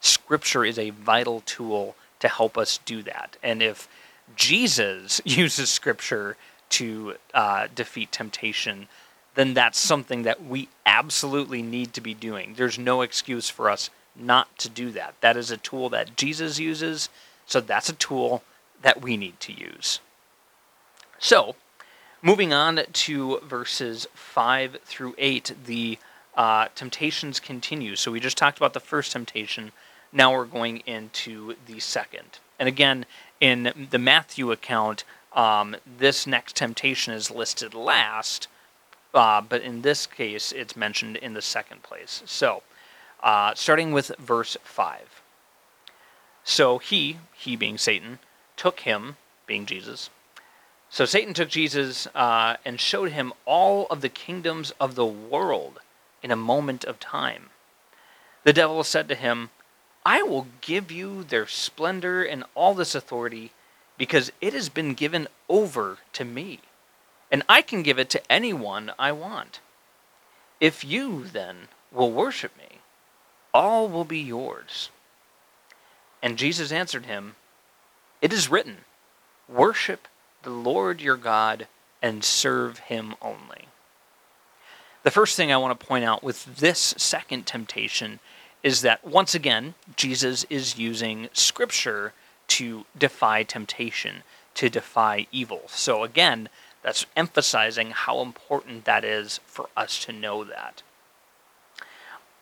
Scripture 0.00 0.64
is 0.64 0.78
a 0.78 0.90
vital 0.90 1.40
tool 1.40 1.96
to 2.20 2.28
help 2.28 2.58
us 2.58 2.78
do 2.84 3.02
that. 3.02 3.36
And 3.42 3.62
if 3.62 3.88
Jesus 4.36 5.20
uses 5.24 5.70
Scripture 5.70 6.36
to 6.70 7.14
uh, 7.34 7.68
defeat 7.74 8.12
temptation, 8.12 8.88
then 9.34 9.54
that's 9.54 9.78
something 9.78 10.22
that 10.22 10.44
we 10.44 10.68
absolutely 10.84 11.62
need 11.62 11.92
to 11.94 12.00
be 12.00 12.14
doing. 12.14 12.54
There's 12.56 12.78
no 12.78 13.02
excuse 13.02 13.48
for 13.48 13.70
us 13.70 13.90
not 14.16 14.58
to 14.58 14.68
do 14.68 14.90
that. 14.92 15.14
That 15.20 15.36
is 15.36 15.50
a 15.50 15.56
tool 15.56 15.88
that 15.90 16.16
Jesus 16.16 16.58
uses, 16.58 17.08
so 17.46 17.60
that's 17.60 17.88
a 17.88 17.94
tool 17.94 18.42
that 18.82 19.00
we 19.00 19.16
need 19.16 19.38
to 19.40 19.52
use. 19.52 20.00
So, 21.18 21.56
moving 22.22 22.52
on 22.52 22.80
to 22.92 23.38
verses 23.40 24.06
5 24.14 24.78
through 24.84 25.14
8, 25.18 25.52
the 25.66 25.98
uh, 26.36 26.68
temptations 26.74 27.40
continue. 27.40 27.96
So, 27.96 28.12
we 28.12 28.20
just 28.20 28.36
talked 28.36 28.58
about 28.58 28.74
the 28.74 28.80
first 28.80 29.12
temptation. 29.12 29.72
Now 30.12 30.34
we're 30.34 30.44
going 30.44 30.78
into 30.86 31.54
the 31.66 31.80
second. 31.80 32.38
And 32.58 32.68
again, 32.68 33.06
in 33.40 33.88
the 33.90 33.98
Matthew 33.98 34.50
account, 34.50 35.04
um, 35.32 35.76
this 35.98 36.26
next 36.26 36.56
temptation 36.56 37.12
is 37.12 37.30
listed 37.30 37.74
last 37.74 38.48
uh, 39.14 39.40
but 39.40 39.62
in 39.62 39.82
this 39.82 40.06
case, 40.06 40.52
it's 40.52 40.76
mentioned 40.76 41.16
in 41.16 41.34
the 41.34 41.42
second 41.42 41.82
place. 41.82 42.22
So, 42.26 42.62
uh, 43.22 43.54
starting 43.54 43.92
with 43.92 44.12
verse 44.18 44.56
5. 44.62 45.22
So 46.44 46.78
he, 46.78 47.18
he 47.34 47.56
being 47.56 47.78
Satan, 47.78 48.18
took 48.56 48.80
him, 48.80 49.16
being 49.46 49.66
Jesus. 49.66 50.10
So 50.90 51.04
Satan 51.04 51.34
took 51.34 51.48
Jesus 51.48 52.06
uh, 52.14 52.56
and 52.64 52.80
showed 52.80 53.12
him 53.12 53.32
all 53.44 53.86
of 53.86 54.00
the 54.00 54.08
kingdoms 54.08 54.72
of 54.80 54.94
the 54.94 55.06
world 55.06 55.80
in 56.22 56.30
a 56.30 56.36
moment 56.36 56.84
of 56.84 57.00
time. 57.00 57.50
The 58.44 58.52
devil 58.52 58.82
said 58.84 59.08
to 59.08 59.14
him, 59.14 59.50
I 60.04 60.22
will 60.22 60.46
give 60.60 60.90
you 60.90 61.24
their 61.24 61.46
splendor 61.46 62.22
and 62.22 62.44
all 62.54 62.74
this 62.74 62.94
authority 62.94 63.52
because 63.96 64.32
it 64.40 64.54
has 64.54 64.68
been 64.68 64.94
given 64.94 65.28
over 65.48 65.98
to 66.14 66.24
me 66.24 66.60
and 67.30 67.42
I 67.48 67.62
can 67.62 67.82
give 67.82 67.98
it 67.98 68.10
to 68.10 68.32
anyone 68.32 68.92
I 68.98 69.12
want. 69.12 69.60
If 70.60 70.84
you, 70.84 71.24
then, 71.24 71.68
will 71.92 72.10
worship 72.10 72.56
me, 72.56 72.78
all 73.52 73.88
will 73.88 74.04
be 74.04 74.18
yours. 74.18 74.90
And 76.22 76.38
Jesus 76.38 76.72
answered 76.72 77.06
him, 77.06 77.36
It 78.20 78.32
is 78.32 78.50
written, 78.50 78.78
Worship 79.48 80.08
the 80.42 80.50
Lord 80.50 81.00
your 81.00 81.16
God 81.16 81.66
and 82.02 82.24
serve 82.24 82.78
him 82.78 83.14
only. 83.20 83.68
The 85.02 85.10
first 85.10 85.36
thing 85.36 85.52
I 85.52 85.56
want 85.56 85.78
to 85.78 85.86
point 85.86 86.04
out 86.04 86.22
with 86.22 86.56
this 86.56 86.94
second 86.96 87.46
temptation 87.46 88.20
is 88.62 88.82
that 88.82 89.06
once 89.06 89.34
again, 89.34 89.74
Jesus 89.96 90.44
is 90.50 90.78
using 90.78 91.28
scripture 91.32 92.12
to 92.48 92.86
defy 92.98 93.42
temptation, 93.42 94.22
to 94.54 94.68
defy 94.68 95.26
evil. 95.30 95.62
So 95.66 96.02
again, 96.02 96.48
that's 96.82 97.06
emphasizing 97.16 97.90
how 97.90 98.20
important 98.20 98.84
that 98.84 99.04
is 99.04 99.40
for 99.46 99.68
us 99.76 100.04
to 100.04 100.12
know 100.12 100.44
that. 100.44 100.82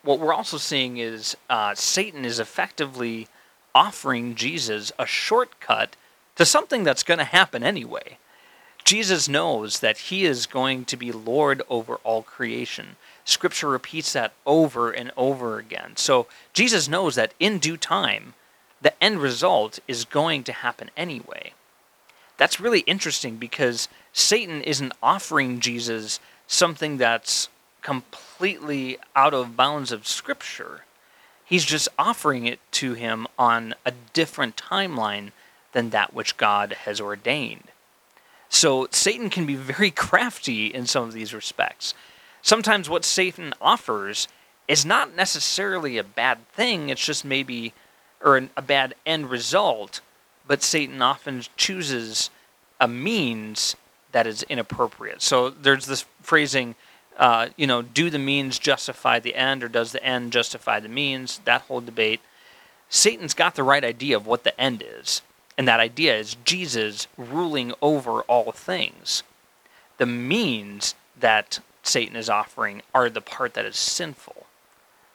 What 0.02 0.20
we're 0.20 0.32
also 0.32 0.56
seeing 0.56 0.98
is 0.98 1.36
uh, 1.50 1.74
Satan 1.74 2.24
is 2.24 2.38
effectively 2.38 3.28
offering 3.74 4.34
Jesus 4.34 4.92
a 4.98 5.04
shortcut 5.04 5.96
to 6.36 6.44
something 6.44 6.84
that's 6.84 7.02
going 7.02 7.18
to 7.18 7.24
happen 7.24 7.62
anyway. 7.62 8.18
Jesus 8.84 9.28
knows 9.28 9.80
that 9.80 9.98
he 9.98 10.24
is 10.24 10.46
going 10.46 10.84
to 10.84 10.96
be 10.96 11.10
Lord 11.10 11.60
over 11.68 11.96
all 12.04 12.22
creation. 12.22 12.96
Scripture 13.26 13.68
repeats 13.68 14.12
that 14.12 14.32
over 14.46 14.92
and 14.92 15.10
over 15.16 15.58
again. 15.58 15.96
So 15.96 16.28
Jesus 16.52 16.88
knows 16.88 17.16
that 17.16 17.34
in 17.40 17.58
due 17.58 17.76
time, 17.76 18.34
the 18.80 19.02
end 19.02 19.18
result 19.20 19.80
is 19.88 20.04
going 20.04 20.44
to 20.44 20.52
happen 20.52 20.90
anyway. 20.96 21.52
That's 22.36 22.60
really 22.60 22.80
interesting 22.80 23.36
because 23.36 23.88
Satan 24.12 24.62
isn't 24.62 24.92
offering 25.02 25.58
Jesus 25.58 26.20
something 26.46 26.98
that's 26.98 27.48
completely 27.82 28.98
out 29.16 29.34
of 29.34 29.56
bounds 29.56 29.90
of 29.90 30.06
Scripture. 30.06 30.84
He's 31.44 31.64
just 31.64 31.88
offering 31.98 32.46
it 32.46 32.60
to 32.72 32.94
him 32.94 33.26
on 33.36 33.74
a 33.84 33.92
different 34.12 34.56
timeline 34.56 35.32
than 35.72 35.90
that 35.90 36.14
which 36.14 36.36
God 36.36 36.72
has 36.84 37.00
ordained. 37.00 37.64
So 38.48 38.86
Satan 38.92 39.30
can 39.30 39.46
be 39.46 39.56
very 39.56 39.90
crafty 40.06 40.66
in 40.66 40.86
some 40.86 41.02
of 41.04 41.12
these 41.12 41.34
respects. 41.34 41.92
Sometimes 42.46 42.88
what 42.88 43.04
Satan 43.04 43.54
offers 43.60 44.28
is 44.68 44.86
not 44.86 45.16
necessarily 45.16 45.98
a 45.98 46.04
bad 46.04 46.48
thing, 46.52 46.90
it's 46.90 47.04
just 47.04 47.24
maybe 47.24 47.74
or 48.22 48.40
a 48.56 48.62
bad 48.62 48.94
end 49.04 49.30
result, 49.30 50.00
but 50.46 50.62
Satan 50.62 51.02
often 51.02 51.42
chooses 51.56 52.30
a 52.80 52.86
means 52.86 53.74
that 54.12 54.28
is 54.28 54.44
inappropriate. 54.44 55.22
So 55.22 55.50
there's 55.50 55.86
this 55.86 56.04
phrasing, 56.22 56.76
uh, 57.18 57.48
you 57.56 57.66
know, 57.66 57.82
do 57.82 58.10
the 58.10 58.18
means 58.20 58.60
justify 58.60 59.18
the 59.18 59.34
end, 59.34 59.64
or 59.64 59.68
does 59.68 59.90
the 59.90 60.04
end 60.04 60.32
justify 60.32 60.78
the 60.78 60.88
means? 60.88 61.40
That 61.46 61.62
whole 61.62 61.80
debate. 61.80 62.20
Satan's 62.88 63.34
got 63.34 63.56
the 63.56 63.64
right 63.64 63.82
idea 63.82 64.16
of 64.16 64.24
what 64.24 64.44
the 64.44 64.58
end 64.58 64.84
is, 64.86 65.20
and 65.58 65.66
that 65.66 65.80
idea 65.80 66.16
is 66.16 66.36
Jesus 66.44 67.08
ruling 67.18 67.74
over 67.82 68.20
all 68.22 68.52
things. 68.52 69.24
The 69.98 70.06
means 70.06 70.94
that 71.18 71.58
Satan 71.86 72.16
is 72.16 72.28
offering 72.28 72.82
are 72.94 73.08
the 73.08 73.20
part 73.20 73.54
that 73.54 73.64
is 73.64 73.76
sinful. 73.76 74.46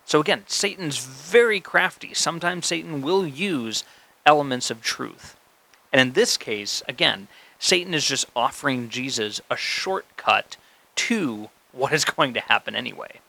So 0.05 0.19
again, 0.19 0.43
Satan's 0.47 0.97
very 0.97 1.59
crafty. 1.59 2.13
Sometimes 2.13 2.65
Satan 2.65 3.01
will 3.01 3.25
use 3.25 3.83
elements 4.25 4.69
of 4.69 4.81
truth. 4.81 5.35
And 5.91 6.01
in 6.01 6.11
this 6.13 6.37
case, 6.37 6.83
again, 6.87 7.27
Satan 7.59 7.93
is 7.93 8.05
just 8.05 8.25
offering 8.35 8.89
Jesus 8.89 9.41
a 9.49 9.55
shortcut 9.55 10.57
to 10.95 11.49
what 11.71 11.93
is 11.93 12.05
going 12.17 12.33
to 12.33 12.41
happen 12.41 12.75
anyway. 12.75 13.19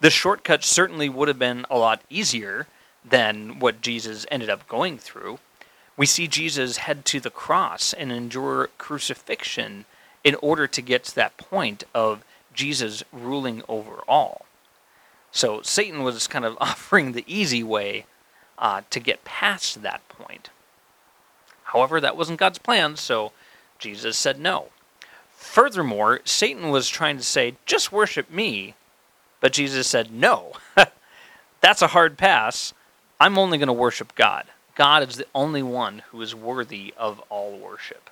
The 0.00 0.10
shortcut 0.10 0.62
certainly 0.62 1.08
would 1.08 1.28
have 1.28 1.38
been 1.38 1.64
a 1.70 1.78
lot 1.78 2.02
easier 2.10 2.66
than 3.08 3.58
what 3.58 3.80
Jesus 3.80 4.26
ended 4.30 4.50
up 4.50 4.68
going 4.68 4.98
through, 4.98 5.38
We 5.96 6.04
see 6.04 6.28
Jesus 6.28 6.78
head 6.78 7.06
to 7.06 7.20
the 7.20 7.30
cross 7.30 7.94
and 7.94 8.12
endure 8.12 8.68
crucifixion 8.76 9.86
in 10.22 10.34
order 10.36 10.66
to 10.66 10.82
get 10.82 11.04
to 11.04 11.14
that 11.14 11.38
point 11.38 11.84
of 11.94 12.22
Jesus 12.56 13.04
ruling 13.12 13.62
over 13.68 14.02
all. 14.08 14.46
So 15.30 15.62
Satan 15.62 16.02
was 16.02 16.26
kind 16.26 16.44
of 16.44 16.56
offering 16.60 17.12
the 17.12 17.24
easy 17.28 17.62
way 17.62 18.06
uh, 18.58 18.82
to 18.90 18.98
get 18.98 19.24
past 19.24 19.82
that 19.82 20.08
point. 20.08 20.50
However, 21.64 22.00
that 22.00 22.16
wasn't 22.16 22.40
God's 22.40 22.58
plan, 22.58 22.96
so 22.96 23.32
Jesus 23.78 24.16
said 24.16 24.40
no. 24.40 24.68
Furthermore, 25.30 26.20
Satan 26.24 26.70
was 26.70 26.88
trying 26.88 27.18
to 27.18 27.22
say, 27.22 27.56
just 27.66 27.92
worship 27.92 28.30
me, 28.30 28.74
but 29.40 29.52
Jesus 29.52 29.86
said, 29.86 30.10
no. 30.10 30.52
That's 31.60 31.82
a 31.82 31.88
hard 31.88 32.16
pass. 32.16 32.72
I'm 33.20 33.38
only 33.38 33.58
going 33.58 33.66
to 33.66 33.72
worship 33.72 34.14
God. 34.14 34.46
God 34.74 35.06
is 35.08 35.16
the 35.16 35.26
only 35.34 35.62
one 35.62 36.02
who 36.10 36.20
is 36.22 36.34
worthy 36.34 36.94
of 36.96 37.20
all 37.28 37.56
worship. 37.58 38.10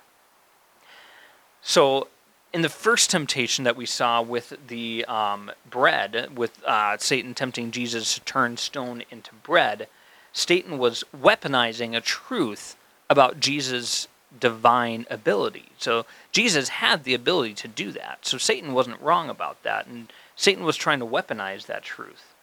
So, 1.61 2.07
in 2.55 2.61
the 2.61 2.69
first 2.69 3.09
temptation 3.09 3.65
that 3.65 3.75
we 3.75 3.85
saw 3.85 4.21
with 4.21 4.53
the 4.69 5.03
um, 5.09 5.51
bread, 5.69 6.37
with 6.37 6.63
uh, 6.63 6.95
Satan 6.97 7.33
tempting 7.33 7.69
Jesus 7.69 8.13
to 8.13 8.21
turn 8.21 8.55
stone 8.55 9.03
into 9.11 9.35
bread, 9.43 9.89
Satan 10.31 10.77
was 10.77 11.03
weaponizing 11.13 11.97
a 11.97 11.99
truth 11.99 12.77
about 13.09 13.41
Jesus' 13.41 14.07
divine 14.39 15.05
ability. 15.09 15.65
So 15.77 16.05
Jesus 16.31 16.69
had 16.69 17.03
the 17.03 17.13
ability 17.13 17.55
to 17.55 17.67
do 17.67 17.91
that. 17.91 18.19
So 18.25 18.37
Satan 18.37 18.71
wasn't 18.71 19.01
wrong 19.01 19.29
about 19.29 19.61
that. 19.63 19.87
And 19.87 20.13
Satan 20.37 20.63
was 20.63 20.77
trying 20.77 20.99
to 20.99 21.05
weaponize 21.05 21.65
that 21.65 21.83
truth. 21.83 22.33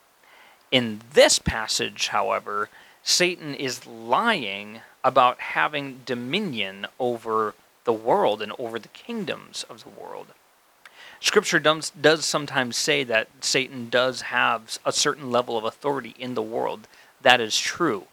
In 0.70 1.00
this 1.14 1.38
passage, 1.38 2.08
however, 2.08 2.68
Satan 3.02 3.54
is 3.54 3.86
lying 3.86 4.82
about 5.02 5.40
having 5.40 6.02
dominion 6.04 6.86
over 6.98 7.54
the 7.84 7.92
world 7.92 8.42
and 8.42 8.52
over 8.58 8.78
the 8.78 8.88
kingdoms 8.88 9.64
of 9.68 9.84
the 9.84 9.90
world. 9.90 10.28
Scripture 11.20 11.60
does, 11.60 11.90
does 11.90 12.24
sometimes 12.24 12.76
say 12.76 13.04
that 13.04 13.28
Satan 13.40 13.88
does 13.88 14.22
have 14.22 14.78
a 14.84 14.92
certain 14.92 15.30
level 15.30 15.56
of 15.56 15.64
authority 15.64 16.14
in 16.18 16.34
the 16.34 16.42
world. 16.42 16.88
That 17.20 17.40
is 17.40 17.56
true. 17.56 18.06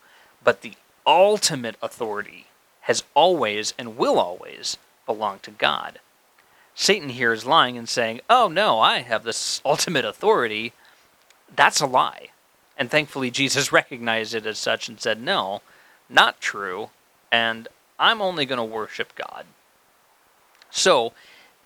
But 0.44 0.62
the 0.62 0.74
ultimate 1.08 1.76
authority 1.82 2.46
has 2.82 3.04
always 3.16 3.74
and 3.80 3.98
will 3.98 4.20
always 4.20 4.78
belong 5.06 5.40
to 5.40 5.52
God. 5.52 6.00
Satan 6.76 7.10
here 7.10 7.34
is 7.34 7.46
lying 7.46 7.78
and 7.78 7.90
saying, 7.90 8.22
Oh, 8.30 8.48
no, 8.48 8.80
I 8.80 9.00
have 9.00 9.24
this 9.24 9.60
ultimate 9.66 10.06
authority. 10.06 10.74
That's 11.54 11.82
a 11.82 11.88
lie. 11.88 12.28
And 12.78 12.90
thankfully, 12.90 13.32
Jesus 13.32 13.72
recognized 13.74 14.34
it 14.34 14.46
as 14.46 14.60
such 14.60 14.88
and 14.88 15.00
said, 15.00 15.22
No, 15.22 15.62
not 16.10 16.40
true. 16.40 16.92
And 17.32 17.68
I'm 18.00 18.22
only 18.22 18.46
going 18.46 18.58
to 18.58 18.64
worship 18.64 19.14
God. 19.16 19.46
So, 20.72 21.14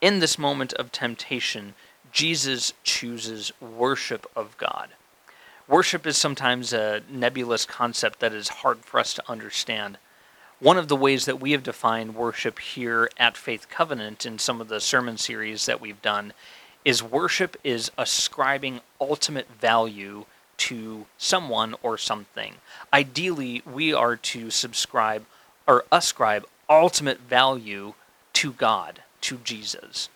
in 0.02 0.20
this 0.20 0.38
moment 0.38 0.74
of 0.74 0.92
temptation, 0.92 1.76
Jesus 2.12 2.74
chooses 2.84 3.52
worship 3.60 4.30
of 4.36 4.58
God. 4.58 4.90
Worship 5.68 6.06
is 6.06 6.18
sometimes 6.18 6.74
a 6.74 7.02
nebulous 7.10 7.66
concept 7.66 8.20
that 8.20 8.34
is 8.34 8.50
hard 8.50 8.80
for 8.80 9.00
us 9.00 9.14
to 9.16 9.32
understand. 9.32 9.98
One 10.60 10.78
of 10.78 10.88
the 10.88 10.96
ways 10.96 11.26
that 11.26 11.40
we 11.40 11.52
have 11.54 11.64
defined 11.64 12.16
worship 12.16 12.60
here 12.60 13.10
at 13.18 13.36
Faith 13.36 13.70
Covenant 13.70 14.26
in 14.26 14.40
some 14.40 14.62
of 14.62 14.68
the 14.68 14.80
sermon 14.80 15.18
series 15.18 15.66
that 15.66 15.82
we've 15.82 16.02
done 16.02 16.34
is 16.86 17.02
worship 17.02 17.58
is 17.64 17.92
ascribing 17.98 18.82
ultimate 19.00 19.50
value 19.50 20.26
to 20.58 21.06
someone 21.18 21.76
or 21.82 21.98
something. 21.98 22.56
Ideally, 22.94 23.62
we 23.66 23.94
are 23.94 24.16
to 24.16 24.50
subscribe 24.50 25.26
or 25.68 25.86
ascribe 25.92 26.46
ultimate 26.70 27.20
value 27.22 27.94
to 28.44 28.52
God, 28.52 29.02
to 29.22 29.38
Jesus. 29.38 30.10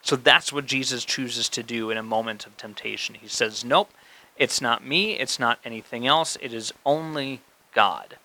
So 0.00 0.16
that's 0.16 0.50
what 0.50 0.64
Jesus 0.64 1.04
chooses 1.04 1.50
to 1.50 1.62
do 1.62 1.90
in 1.90 1.98
a 1.98 2.02
moment 2.02 2.46
of 2.46 2.56
temptation. 2.56 3.14
He 3.14 3.28
says, 3.28 3.62
Nope, 3.62 3.90
it's 4.38 4.62
not 4.62 4.86
me, 4.86 5.18
it's 5.18 5.38
not 5.38 5.58
anything 5.66 6.06
else, 6.06 6.38
it 6.40 6.54
is 6.54 6.72
only 6.86 7.42
God. 7.74 8.16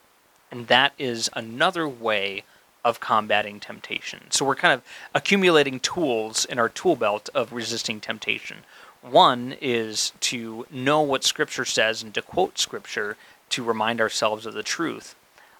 And 0.49 0.67
that 0.67 0.93
is 0.97 1.29
another 1.33 1.89
way 1.89 2.45
of 2.85 3.01
combating 3.01 3.59
temptation. 3.59 4.31
So 4.31 4.45
we're 4.45 4.55
kind 4.55 4.73
of 4.73 4.81
accumulating 5.13 5.81
tools 5.81 6.45
in 6.45 6.57
our 6.57 6.69
tool 6.69 6.95
belt 6.95 7.29
of 7.35 7.51
resisting 7.51 7.99
temptation. 7.99 8.59
One 9.01 9.57
is 9.59 10.13
to 10.21 10.67
know 10.71 11.01
what 11.01 11.25
Scripture 11.25 11.65
says 11.65 12.01
and 12.01 12.13
to 12.13 12.21
quote 12.21 12.57
Scripture 12.57 13.17
to 13.49 13.63
remind 13.65 13.99
ourselves 13.99 14.45
of 14.45 14.53
the 14.53 14.63
truth. 14.63 15.15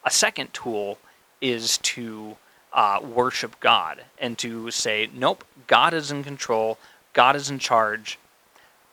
A 0.05 0.09
second 0.09 0.53
tool 0.53 0.99
is 1.41 1.79
to 1.79 2.37
uh, 2.73 2.99
worship 3.01 3.59
God 3.59 4.03
and 4.17 4.37
to 4.39 4.71
say, 4.71 5.09
nope, 5.13 5.43
God 5.67 5.93
is 5.93 6.11
in 6.11 6.23
control, 6.23 6.77
God 7.13 7.35
is 7.35 7.49
in 7.49 7.59
charge. 7.59 8.19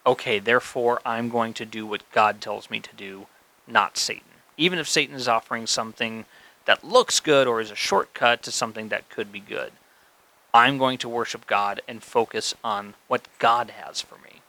Okay, 0.06 0.38
therefore, 0.38 1.00
I'm 1.04 1.28
going 1.28 1.52
to 1.54 1.64
do 1.64 1.86
what 1.86 2.10
God 2.12 2.40
tells 2.40 2.70
me 2.70 2.80
to 2.80 2.94
do, 2.96 3.26
not 3.66 3.96
Satan. 3.98 4.22
Even 4.56 4.78
if 4.78 4.88
Satan 4.88 5.16
is 5.16 5.28
offering 5.28 5.66
something 5.66 6.24
that 6.64 6.84
looks 6.84 7.20
good 7.20 7.46
or 7.46 7.60
is 7.60 7.70
a 7.70 7.76
shortcut 7.76 8.42
to 8.44 8.52
something 8.52 8.88
that 8.88 9.08
could 9.10 9.32
be 9.32 9.40
good, 9.40 9.72
I'm 10.54 10.78
going 10.78 10.98
to 10.98 11.08
worship 11.08 11.46
God 11.46 11.82
and 11.86 12.02
focus 12.02 12.54
on 12.64 12.94
what 13.08 13.28
God 13.38 13.70
has 13.70 14.00
for 14.00 14.16
me. 14.16 14.40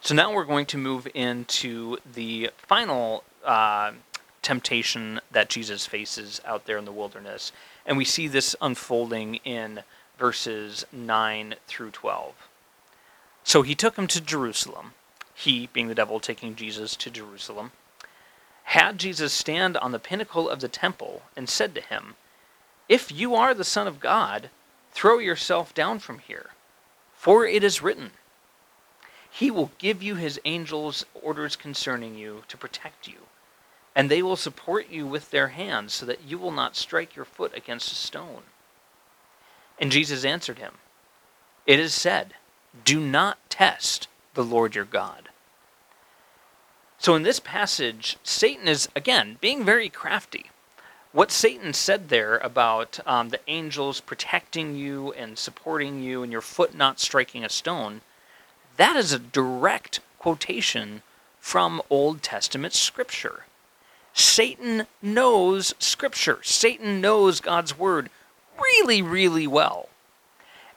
So 0.00 0.16
now 0.16 0.34
we're 0.34 0.44
going 0.44 0.66
to 0.66 0.78
move 0.78 1.06
into 1.14 1.98
the 2.12 2.50
final 2.56 3.22
uh, 3.44 3.92
temptation 4.42 5.20
that 5.30 5.48
Jesus 5.48 5.86
faces 5.86 6.40
out 6.44 6.66
there 6.66 6.76
in 6.76 6.84
the 6.84 6.92
wilderness. 6.92 7.52
And 7.86 7.96
we 7.96 8.04
see 8.04 8.28
this 8.28 8.54
unfolding 8.60 9.36
in 9.36 9.82
verses 10.18 10.84
9 10.92 11.54
through 11.66 11.92
12. 11.92 12.34
So 13.44 13.62
he 13.62 13.74
took 13.74 13.96
him 13.96 14.06
to 14.08 14.20
Jerusalem, 14.20 14.92
he 15.34 15.68
being 15.72 15.88
the 15.88 15.94
devil 15.94 16.20
taking 16.20 16.54
Jesus 16.54 16.94
to 16.96 17.10
Jerusalem, 17.10 17.72
had 18.64 18.98
Jesus 18.98 19.32
stand 19.32 19.76
on 19.76 19.92
the 19.92 19.98
pinnacle 19.98 20.48
of 20.48 20.60
the 20.60 20.68
temple 20.68 21.22
and 21.36 21.48
said 21.48 21.74
to 21.74 21.80
him, 21.80 22.14
If 22.88 23.10
you 23.10 23.34
are 23.34 23.54
the 23.54 23.64
Son 23.64 23.86
of 23.88 24.00
God, 24.00 24.50
throw 24.92 25.18
yourself 25.18 25.74
down 25.74 25.98
from 25.98 26.20
here, 26.20 26.50
for 27.14 27.44
it 27.44 27.64
is 27.64 27.82
written, 27.82 28.12
He 29.30 29.50
will 29.50 29.72
give 29.78 30.02
you 30.02 30.14
his 30.14 30.40
angels 30.44 31.04
orders 31.14 31.56
concerning 31.56 32.14
you 32.14 32.44
to 32.48 32.56
protect 32.56 33.08
you 33.08 33.26
and 33.94 34.10
they 34.10 34.22
will 34.22 34.36
support 34.36 34.88
you 34.88 35.06
with 35.06 35.30
their 35.30 35.48
hands 35.48 35.92
so 35.92 36.06
that 36.06 36.22
you 36.26 36.38
will 36.38 36.50
not 36.50 36.76
strike 36.76 37.14
your 37.14 37.24
foot 37.24 37.52
against 37.56 37.92
a 37.92 37.94
stone. 37.94 38.42
And 39.78 39.92
Jesus 39.92 40.24
answered 40.24 40.58
him, 40.58 40.74
It 41.66 41.78
is 41.78 41.92
said, 41.92 42.34
Do 42.84 43.00
not 43.00 43.38
test 43.50 44.08
the 44.34 44.44
Lord 44.44 44.74
your 44.74 44.84
God. 44.84 45.28
So 46.98 47.14
in 47.14 47.22
this 47.24 47.40
passage, 47.40 48.16
Satan 48.22 48.68
is, 48.68 48.88
again, 48.94 49.36
being 49.40 49.64
very 49.64 49.88
crafty. 49.88 50.50
What 51.10 51.30
Satan 51.30 51.74
said 51.74 52.08
there 52.08 52.38
about 52.38 53.00
um, 53.04 53.28
the 53.28 53.40
angels 53.48 54.00
protecting 54.00 54.76
you 54.76 55.12
and 55.12 55.36
supporting 55.36 56.02
you 56.02 56.22
and 56.22 56.32
your 56.32 56.40
foot 56.40 56.74
not 56.74 57.00
striking 57.00 57.44
a 57.44 57.50
stone, 57.50 58.00
that 58.76 58.96
is 58.96 59.12
a 59.12 59.18
direct 59.18 60.00
quotation 60.18 61.02
from 61.38 61.82
Old 61.90 62.22
Testament 62.22 62.72
scripture. 62.72 63.44
Satan 64.14 64.86
knows 65.00 65.74
Scripture. 65.78 66.38
Satan 66.42 67.00
knows 67.00 67.40
God's 67.40 67.78
Word 67.78 68.10
really, 68.60 69.02
really 69.02 69.46
well. 69.46 69.88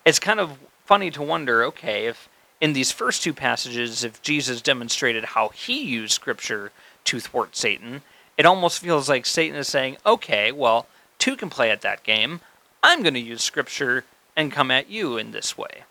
It's 0.06 0.20
kind 0.20 0.40
of 0.40 0.58
funny 0.86 1.12
to 1.12 1.22
wonder 1.22 1.64
okay, 1.64 2.06
if 2.06 2.30
in 2.62 2.74
these 2.74 2.92
first 2.92 3.22
two 3.22 3.34
passages, 3.34 4.04
if 4.04 4.22
Jesus 4.22 4.62
demonstrated 4.62 5.26
how 5.26 5.50
he 5.50 5.82
used 5.82 6.14
Scripture 6.14 6.72
to 7.06 7.20
thwart 7.20 7.56
Satan, 7.56 8.02
it 8.38 8.46
almost 8.46 8.80
feels 8.80 9.10
like 9.10 9.26
Satan 9.26 9.58
is 9.58 9.68
saying, 9.68 9.98
okay, 10.06 10.52
well, 10.52 10.88
two 11.20 11.36
can 11.36 11.50
play 11.50 11.72
at 11.72 11.82
that 11.82 12.04
game. 12.04 12.42
I'm 12.82 13.02
going 13.02 13.14
to 13.14 13.20
use 13.20 13.42
Scripture 13.42 14.06
and 14.36 14.52
come 14.52 14.72
at 14.72 14.90
you 14.90 15.18
in 15.18 15.32
this 15.32 15.58
way. 15.58 15.84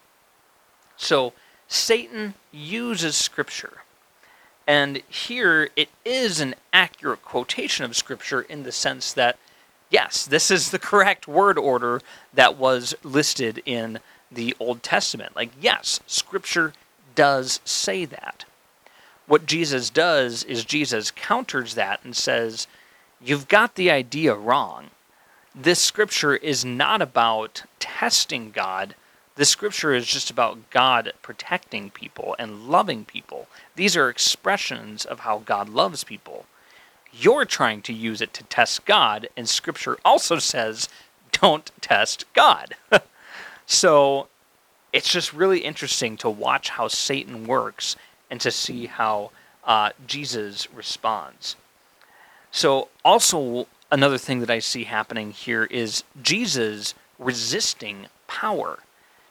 So, 0.96 1.32
Satan 1.68 2.34
uses 2.52 3.16
Scripture. 3.16 3.83
And 4.66 5.02
here 5.08 5.68
it 5.76 5.90
is 6.04 6.40
an 6.40 6.54
accurate 6.72 7.22
quotation 7.22 7.84
of 7.84 7.96
Scripture 7.96 8.42
in 8.42 8.62
the 8.62 8.72
sense 8.72 9.12
that, 9.12 9.38
yes, 9.90 10.24
this 10.24 10.50
is 10.50 10.70
the 10.70 10.78
correct 10.78 11.28
word 11.28 11.58
order 11.58 12.00
that 12.32 12.56
was 12.56 12.94
listed 13.02 13.62
in 13.66 14.00
the 14.32 14.54
Old 14.58 14.82
Testament. 14.82 15.36
Like, 15.36 15.50
yes, 15.60 16.00
Scripture 16.06 16.72
does 17.14 17.60
say 17.64 18.04
that. 18.04 18.44
What 19.26 19.46
Jesus 19.46 19.90
does 19.90 20.44
is 20.44 20.64
Jesus 20.64 21.10
counters 21.10 21.74
that 21.74 22.00
and 22.04 22.16
says, 22.16 22.66
You've 23.22 23.48
got 23.48 23.74
the 23.74 23.90
idea 23.90 24.34
wrong. 24.34 24.90
This 25.54 25.80
Scripture 25.80 26.36
is 26.36 26.64
not 26.64 27.00
about 27.00 27.62
testing 27.78 28.50
God 28.50 28.94
the 29.36 29.44
scripture 29.44 29.92
is 29.92 30.06
just 30.06 30.30
about 30.30 30.70
God 30.70 31.12
protecting 31.22 31.90
people 31.90 32.36
and 32.38 32.68
loving 32.68 33.04
people. 33.04 33.48
These 33.74 33.96
are 33.96 34.08
expressions 34.08 35.04
of 35.04 35.20
how 35.20 35.38
God 35.38 35.68
loves 35.68 36.04
people. 36.04 36.46
you're 37.16 37.44
trying 37.44 37.80
to 37.82 37.92
use 37.92 38.20
it 38.20 38.32
to 38.34 38.42
test 38.44 38.84
God, 38.84 39.28
and 39.36 39.48
Scripture 39.48 39.96
also 40.04 40.38
says, 40.40 40.88
don't 41.30 41.70
test 41.80 42.24
God. 42.32 42.74
so 43.66 44.28
it's 44.92 45.12
just 45.12 45.32
really 45.32 45.60
interesting 45.60 46.16
to 46.18 46.30
watch 46.30 46.70
how 46.70 46.88
Satan 46.88 47.46
works 47.46 47.96
and 48.30 48.40
to 48.40 48.50
see 48.50 48.86
how 48.86 49.30
uh, 49.64 49.90
Jesus 50.06 50.72
responds. 50.72 51.56
So, 52.50 52.88
also, 53.04 53.66
another 53.90 54.18
thing 54.18 54.40
that 54.40 54.50
I 54.50 54.60
see 54.60 54.84
happening 54.84 55.32
here 55.32 55.64
is 55.64 56.04
Jesus 56.22 56.94
resisting 57.18 58.06
power. 58.28 58.80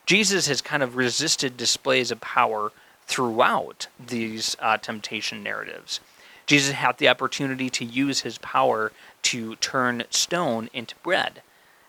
Jesus 0.06 0.48
has 0.48 0.62
kind 0.62 0.84
of 0.84 0.96
resisted 0.96 1.56
displays 1.56 2.12
of 2.12 2.20
power 2.22 2.72
throughout 3.06 3.88
these 4.00 4.56
uh, 4.60 4.78
temptation 4.78 5.44
narratives. 5.44 6.00
Jesus 6.46 6.74
had 6.74 6.98
the 6.98 7.08
opportunity 7.08 7.70
to 7.70 7.86
use 7.86 8.22
his 8.22 8.38
power 8.40 8.92
to 9.24 9.56
turn 9.58 10.04
stone 10.10 10.70
into 10.74 10.96
bread. 11.04 11.42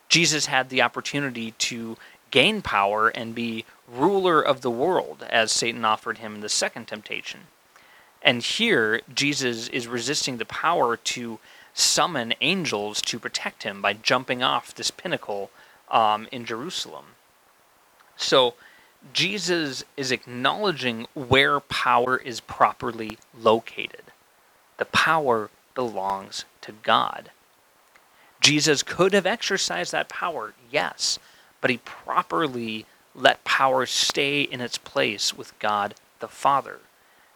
Jesus 0.09 0.47
had 0.47 0.69
the 0.69 0.83
opportunity 0.83 1.53
to 1.53 1.97
gain 2.31 2.63
power 2.63 3.09
and 3.09 3.35
be 3.35 3.65
ruler 3.89 4.41
of 4.41 4.61
the 4.61 4.71
world, 4.71 5.27
as 5.29 5.51
Satan 5.51 5.85
offered 5.85 6.19
him 6.19 6.37
in 6.37 6.41
the 6.41 6.49
second 6.49 6.87
temptation. 6.87 7.41
And 8.23 8.43
here, 8.43 9.03
Jesus 9.13 9.69
is 9.69 9.87
resisting 9.87 10.39
the 10.39 10.45
power 10.45 10.97
to 10.97 11.39
summon 11.75 12.35
angels 12.41 13.03
to 13.03 13.19
protect 13.19 13.65
him 13.65 13.83
by 13.83 13.93
jumping 13.93 14.43
off 14.43 14.75
this 14.75 14.91
pinnacle 14.91 15.51
um, 15.91 16.29
in 16.33 16.45
Jerusalem. 16.45 17.05
So, 18.17 18.55
Jesus 19.13 19.85
is 19.97 20.11
acknowledging 20.11 21.07
where 21.15 21.61
power 21.61 22.17
is 22.17 22.41
properly 22.41 23.19
located. 23.39 24.05
The 24.79 24.87
power 24.87 25.51
belongs 25.75 26.45
to 26.63 26.73
God. 26.73 27.31
Jesus 28.41 28.83
could 28.83 29.13
have 29.13 29.27
exercised 29.27 29.93
that 29.93 30.09
power, 30.09 30.55
yes, 30.71 31.19
but 31.61 31.71
he 31.71 31.79
properly 31.79 32.87
let 33.15 33.45
power 33.45 33.87
stay 33.87 34.43
in 34.43 34.61
its 34.61 34.79
place 34.79 35.35
with 35.35 35.59
God 35.59 35.95
the 36.21 36.29
Father. 36.29 36.81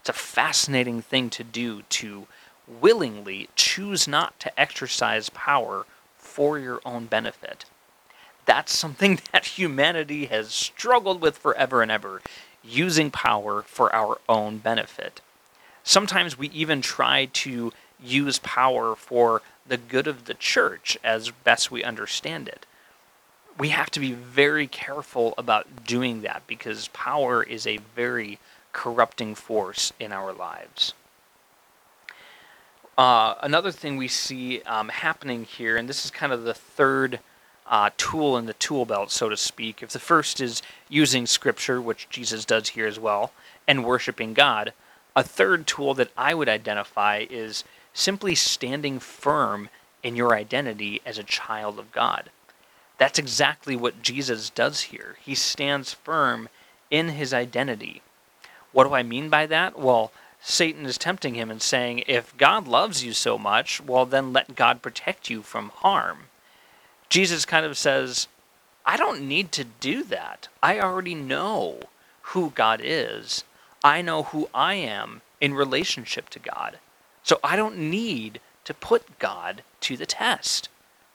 It's 0.01 0.09
a 0.09 0.13
fascinating 0.13 1.03
thing 1.03 1.31
to 1.31 1.45
do 1.45 1.83
to 1.83 2.27
willingly 2.67 3.49
choose 3.55 4.07
not 4.07 4.39
to 4.41 4.61
exercise 4.61 5.31
power 5.31 5.87
for 6.17 6.59
your 6.59 6.81
own 6.85 7.07
benefit. 7.07 7.65
That's 8.59 8.77
something 8.77 9.21
that 9.33 9.45
humanity 9.45 10.27
has 10.27 10.49
struggled 10.53 11.21
with 11.21 11.39
forever 11.39 11.81
and 11.81 11.93
ever, 11.93 12.21
using 12.65 13.09
power 13.09 13.63
for 13.63 13.95
our 13.95 14.19
own 14.29 14.59
benefit. 14.59 15.21
Sometimes 15.85 16.37
we 16.37 16.49
even 16.49 16.83
try 16.83 17.27
to 17.45 17.73
use 18.03 18.41
power 18.41 18.97
for 18.97 19.43
the 19.65 19.77
good 19.77 20.09
of 20.09 20.25
the 20.25 20.35
church 20.35 20.99
as 21.05 21.31
best 21.31 21.71
we 21.71 21.85
understand 21.85 22.49
it 22.49 22.67
we 23.59 23.71
have 23.71 23.91
to 23.91 23.99
be 23.99 24.13
very 24.13 24.69
careful 24.69 25.35
about 25.37 25.85
doing 25.85 26.23
that 26.23 26.47
because 26.47 26.89
power 26.89 27.43
is 27.43 27.67
a 27.67 27.79
very 27.97 28.39
corrupting 28.73 29.35
force 29.35 29.93
in 29.99 30.13
our 30.13 30.33
lives. 30.33 30.95
Uh, 32.97 33.35
another 33.43 33.73
thing 33.73 33.97
we 33.97 34.07
see 34.07 34.63
um, 34.63 34.89
happening 34.89 35.45
here, 35.45 35.77
and 35.77 35.89
this 35.89 36.05
is 36.05 36.11
kind 36.13 36.33
of 36.33 36.45
the 36.45 36.55
third 36.55 37.19
uh, 37.69 37.91
tool 37.97 38.37
in 38.37 38.47
the 38.47 38.55
tool 38.55 38.85
belt, 38.85 39.11
so 39.11 39.29
to 39.29 39.37
speak. 39.37 39.83
If 39.83 39.91
the 39.91 39.99
first 39.99 40.41
is 40.41 40.63
using 40.89 41.27
Scripture, 41.27 41.81
which 41.81 42.09
Jesus 42.09 42.45
does 42.45 42.71
here 42.71 42.87
as 42.87 42.99
well, 42.99 43.33
and 43.67 43.85
worshiping 43.85 44.35
God, 44.35 44.73
a 45.15 45.23
third 45.23 45.67
tool 45.67 45.95
that 45.95 46.11
I 46.17 46.35
would 46.35 46.49
identify 46.49 47.27
is 47.29 47.65
simply 47.93 48.35
standing 48.35 48.99
firm 48.99 49.69
in 50.03 50.17
your 50.17 50.35
identity 50.35 51.01
as 51.05 51.19
a 51.19 51.25
child 51.25 51.79
of 51.79 51.93
God. 51.93 52.31
That's 52.99 53.19
exactly 53.19 53.77
what 53.77 54.03
Jesus 54.03 54.51
does 54.51 54.83
here. 54.83 55.17
He 55.25 55.35
stands 55.35 55.93
firm 55.93 56.49
in 56.91 57.11
his 57.11 57.35
identity. 57.35 58.03
What 58.73 58.85
do 58.85 58.95
I 58.95 59.03
mean 59.03 59.29
by 59.29 59.47
that? 59.47 59.79
Well, 59.79 60.13
Satan 60.41 60.87
is 60.87 60.99
tempting 60.99 61.35
him 61.35 61.51
and 61.51 61.61
saying, 61.61 62.05
if 62.07 62.37
God 62.37 62.69
loves 62.69 63.05
you 63.05 63.13
so 63.13 63.39
much, 63.39 63.81
well, 63.81 64.07
then 64.07 64.33
let 64.33 64.55
God 64.55 64.83
protect 64.83 65.29
you 65.29 65.43
from 65.43 65.71
harm. 65.71 66.25
Jesus 67.09 67.45
kind 67.45 67.65
of 67.65 67.79
says, 67.79 68.29
I 68.85 68.97
don't 68.97 69.23
need 69.23 69.53
to 69.53 69.65
do 69.65 70.03
that. 70.05 70.49
I 70.63 70.81
already 70.81 71.15
know 71.15 71.81
who 72.23 72.51
God 72.51 72.81
is. 72.83 73.45
I 73.83 74.03
know 74.03 74.25
who 74.25 74.49
I 74.55 74.75
am 74.75 75.23
in 75.41 75.55
relationship 75.55 76.29
to 76.31 76.39
God. 76.39 76.79
So 77.23 77.39
I 77.45 77.57
don't 77.57 77.79
need 77.79 78.41
to 78.65 78.75
put 78.75 79.19
God 79.19 79.63
to 79.81 79.97
the 79.97 80.07
test. 80.07 80.69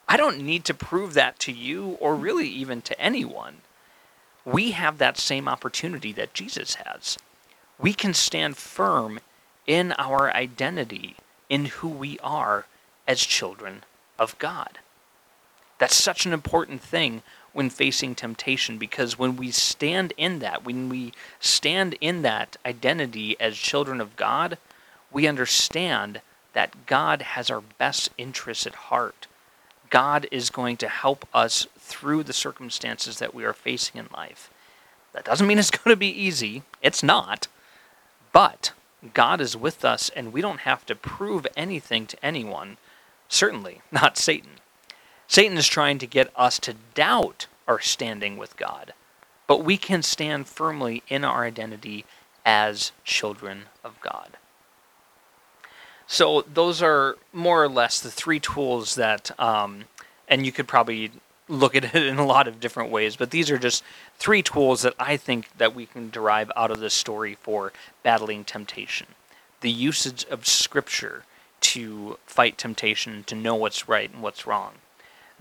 I 0.08 0.18
don't 0.18 0.40
need 0.40 0.66
to 0.66 0.74
prove 0.74 1.14
that 1.14 1.40
to 1.40 1.52
you 1.52 1.98
or 2.00 2.16
really 2.16 2.48
even 2.48 2.82
to 2.84 3.00
anyone. 3.00 3.58
We 4.46 4.72
have 4.72 4.98
that 4.98 5.18
same 5.18 5.48
opportunity 5.48 6.12
that 6.14 6.34
Jesus 6.34 6.76
has. 6.76 7.18
We 7.80 7.94
can 7.94 8.14
stand 8.14 8.58
firm 8.58 9.20
in 9.66 9.94
our 9.94 10.34
identity, 10.34 11.16
in 11.50 11.66
who 11.66 11.88
we 11.88 12.20
are 12.20 12.66
as 13.08 13.22
children 13.22 13.84
of 14.20 14.38
God. 14.40 14.80
That's 15.84 16.02
such 16.02 16.26
an 16.26 16.32
important 16.32 16.82
thing 16.82 17.24
when 17.52 17.70
facing 17.70 18.16
temptation 18.16 18.78
because 18.78 19.20
when 19.20 19.36
we 19.36 19.52
stand 19.52 20.14
in 20.16 20.40
that, 20.40 20.64
when 20.64 20.88
we 20.88 21.12
stand 21.42 21.98
in 22.00 22.22
that 22.22 22.56
identity 22.66 23.36
as 23.38 23.58
children 23.58 24.00
of 24.00 24.16
God, 24.16 24.58
we 25.12 25.28
understand 25.28 26.22
that 26.54 26.86
God 26.86 27.22
has 27.22 27.50
our 27.50 27.60
best 27.60 28.12
interests 28.18 28.66
at 28.66 28.76
heart 28.76 29.28
God 29.90 30.26
is 30.32 30.50
going 30.50 30.78
to 30.78 30.88
help 30.88 31.28
us 31.34 31.68
through 31.78 32.24
the 32.24 32.32
circumstances 32.32 33.20
that 33.20 33.36
we 33.36 33.44
are 33.44 33.52
facing 33.52 34.00
in 34.00 34.08
life. 34.16 34.50
That 35.12 35.26
doesn't 35.26 35.46
mean 35.46 35.60
it's 35.60 35.70
going 35.84 35.94
to 35.94 35.98
be 35.98 36.08
easy, 36.08 36.64
it's 36.82 37.04
not. 37.04 37.50
But 38.32 38.72
God 39.14 39.42
is 39.42 39.58
with 39.58 39.84
us, 39.84 40.10
and 40.16 40.32
we 40.32 40.40
don't 40.40 40.62
have 40.62 40.86
to 40.86 40.96
prove 40.96 41.46
anything 41.58 42.08
to 42.08 42.26
anyone, 42.26 42.78
certainly 43.28 43.82
not 43.92 44.18
Satan. 44.18 44.62
Satan 45.28 45.58
is 45.58 45.68
trying 45.68 45.98
to 46.00 46.08
get 46.08 46.32
us 46.36 46.60
to 46.60 46.76
doubt 46.94 47.48
our 47.68 47.80
standing 47.80 48.38
with 48.38 48.58
God, 48.58 48.94
but 49.48 49.64
we 49.64 49.78
can 49.78 50.04
stand 50.04 50.48
firmly 50.48 51.04
in 51.08 51.24
our 51.24 51.44
identity 51.46 52.06
as 52.46 52.92
children 53.04 53.64
of 53.84 54.00
God. 54.02 54.38
So 56.08 56.42
those 56.42 56.82
are 56.82 57.18
more 57.32 57.64
or 57.64 57.70
less 57.70 58.00
the 58.00 58.12
three 58.12 58.40
tools 58.40 58.96
that, 58.96 59.38
um, 59.40 59.86
and 60.28 60.46
you 60.46 60.52
could 60.52 60.68
probably 60.68 61.12
look 61.48 61.76
at 61.76 61.84
it 61.96 62.06
in 62.06 62.18
a 62.18 62.26
lot 62.26 62.48
of 62.48 62.60
different 62.60 62.92
ways, 62.92 63.16
but 63.16 63.32
these 63.32 63.50
are 63.50 63.58
just 63.58 63.84
three 64.18 64.44
tools 64.44 64.82
that 64.82 64.94
I 65.00 65.18
think 65.18 65.58
that 65.58 65.74
we 65.74 65.86
can 65.86 66.10
derive 66.10 66.52
out 66.56 66.72
of 66.72 66.80
this 66.80 66.94
story 66.94 67.38
for 67.42 67.74
battling 68.04 68.44
temptation. 68.44 69.08
The 69.62 69.72
usage 69.72 70.26
of 70.26 70.46
scripture 70.46 71.24
to 71.62 72.20
fight 72.26 72.58
temptation, 72.58 73.24
to 73.24 73.36
know 73.36 73.56
what's 73.56 73.88
right 73.88 74.12
and 74.12 74.22
what's 74.22 74.46
wrong. 74.46 74.74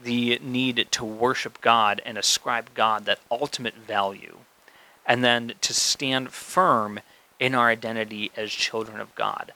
The 0.02 0.38
need 0.42 0.88
to 0.90 1.04
worship 1.04 1.60
God 1.60 2.02
and 2.04 2.18
ascribe 2.18 2.74
God 2.74 3.04
that 3.04 3.20
ultimate 3.30 3.74
value. 3.74 4.38
And 5.06 5.24
then 5.24 5.54
to 5.60 5.74
stand 5.74 6.30
firm 6.30 7.00
in 7.38 7.54
our 7.54 7.68
identity 7.68 8.30
as 8.36 8.52
children 8.52 9.00
of 9.00 9.14
God 9.14 9.52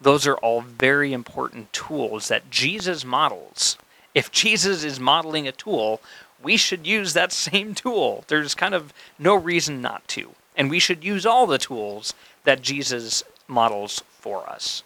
those 0.00 0.26
are 0.26 0.36
all 0.36 0.60
very 0.60 1.12
important 1.12 1.72
tools 1.72 2.28
that 2.28 2.50
Jesus 2.50 3.04
models. 3.04 3.78
If 4.14 4.30
Jesus 4.30 4.84
is 4.84 5.00
modeling 5.00 5.48
a 5.48 5.52
tool, 5.52 6.00
we 6.42 6.56
should 6.56 6.86
use 6.86 7.12
that 7.12 7.32
same 7.32 7.74
tool. 7.74 8.24
There's 8.28 8.54
kind 8.54 8.74
of 8.74 8.92
no 9.18 9.34
reason 9.34 9.80
not 9.80 10.06
to. 10.08 10.34
And 10.56 10.70
we 10.70 10.78
should 10.78 11.04
use 11.04 11.26
all 11.26 11.46
the 11.46 11.58
tools 11.58 12.14
that 12.44 12.62
Jesus 12.62 13.22
models 13.48 14.02
for 14.20 14.48
us. 14.48 14.82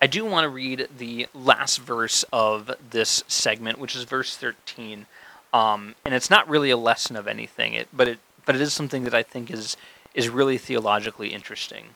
I 0.00 0.06
do 0.06 0.24
want 0.24 0.44
to 0.44 0.48
read 0.48 0.88
the 0.96 1.26
last 1.34 1.78
verse 1.78 2.24
of 2.32 2.70
this 2.90 3.24
segment, 3.28 3.78
which 3.78 3.96
is 3.96 4.04
verse 4.04 4.36
13. 4.36 5.06
Um, 5.52 5.94
and 6.04 6.14
it's 6.14 6.30
not 6.30 6.48
really 6.48 6.70
a 6.70 6.76
lesson 6.76 7.16
of 7.16 7.26
anything, 7.26 7.74
it, 7.74 7.88
but 7.92 8.08
it 8.08 8.18
but 8.46 8.54
it 8.54 8.62
is 8.62 8.72
something 8.72 9.04
that 9.04 9.14
I 9.14 9.22
think 9.22 9.50
is 9.50 9.76
is 10.14 10.28
really 10.28 10.58
theologically 10.58 11.28
interesting. 11.28 11.94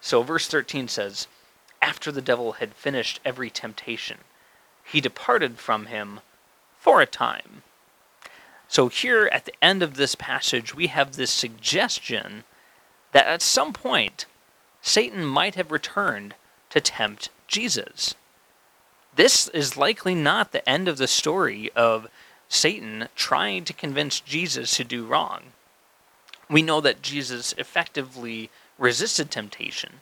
So, 0.00 0.22
verse 0.22 0.48
13 0.48 0.88
says, 0.88 1.26
After 1.82 2.10
the 2.10 2.22
devil 2.22 2.52
had 2.52 2.74
finished 2.74 3.20
every 3.24 3.50
temptation, 3.50 4.18
he 4.82 5.00
departed 5.00 5.58
from 5.58 5.86
him 5.86 6.20
for 6.78 7.00
a 7.00 7.06
time. 7.06 7.62
So, 8.66 8.88
here 8.88 9.28
at 9.30 9.44
the 9.44 9.54
end 9.62 9.82
of 9.82 9.94
this 9.94 10.14
passage, 10.14 10.74
we 10.74 10.86
have 10.86 11.16
this 11.16 11.30
suggestion 11.30 12.44
that 13.12 13.26
at 13.26 13.42
some 13.42 13.72
point, 13.72 14.26
Satan 14.80 15.24
might 15.24 15.56
have 15.56 15.70
returned 15.70 16.34
to 16.70 16.80
tempt 16.80 17.30
Jesus. 17.46 18.14
This 19.14 19.48
is 19.48 19.76
likely 19.76 20.14
not 20.14 20.52
the 20.52 20.66
end 20.68 20.88
of 20.88 20.98
the 20.98 21.06
story 21.06 21.70
of 21.74 22.08
Satan 22.48 23.08
trying 23.14 23.64
to 23.64 23.72
convince 23.72 24.20
Jesus 24.20 24.76
to 24.76 24.84
do 24.84 25.04
wrong. 25.04 25.52
We 26.48 26.62
know 26.62 26.80
that 26.80 27.02
Jesus 27.02 27.54
effectively 27.58 28.50
resisted 28.78 29.30
temptation. 29.30 30.00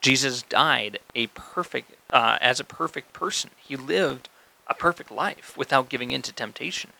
Jesus 0.00 0.42
died 0.42 0.98
a 1.14 1.26
perfect 1.28 1.92
uh, 2.10 2.38
as 2.40 2.58
a 2.58 2.64
perfect 2.64 3.12
person. 3.12 3.50
He 3.58 3.76
lived 3.76 4.28
a 4.66 4.74
perfect 4.74 5.10
life 5.10 5.56
without 5.56 5.88
giving 5.88 6.10
in 6.10 6.22
to 6.22 6.32
temptation. 6.32 6.90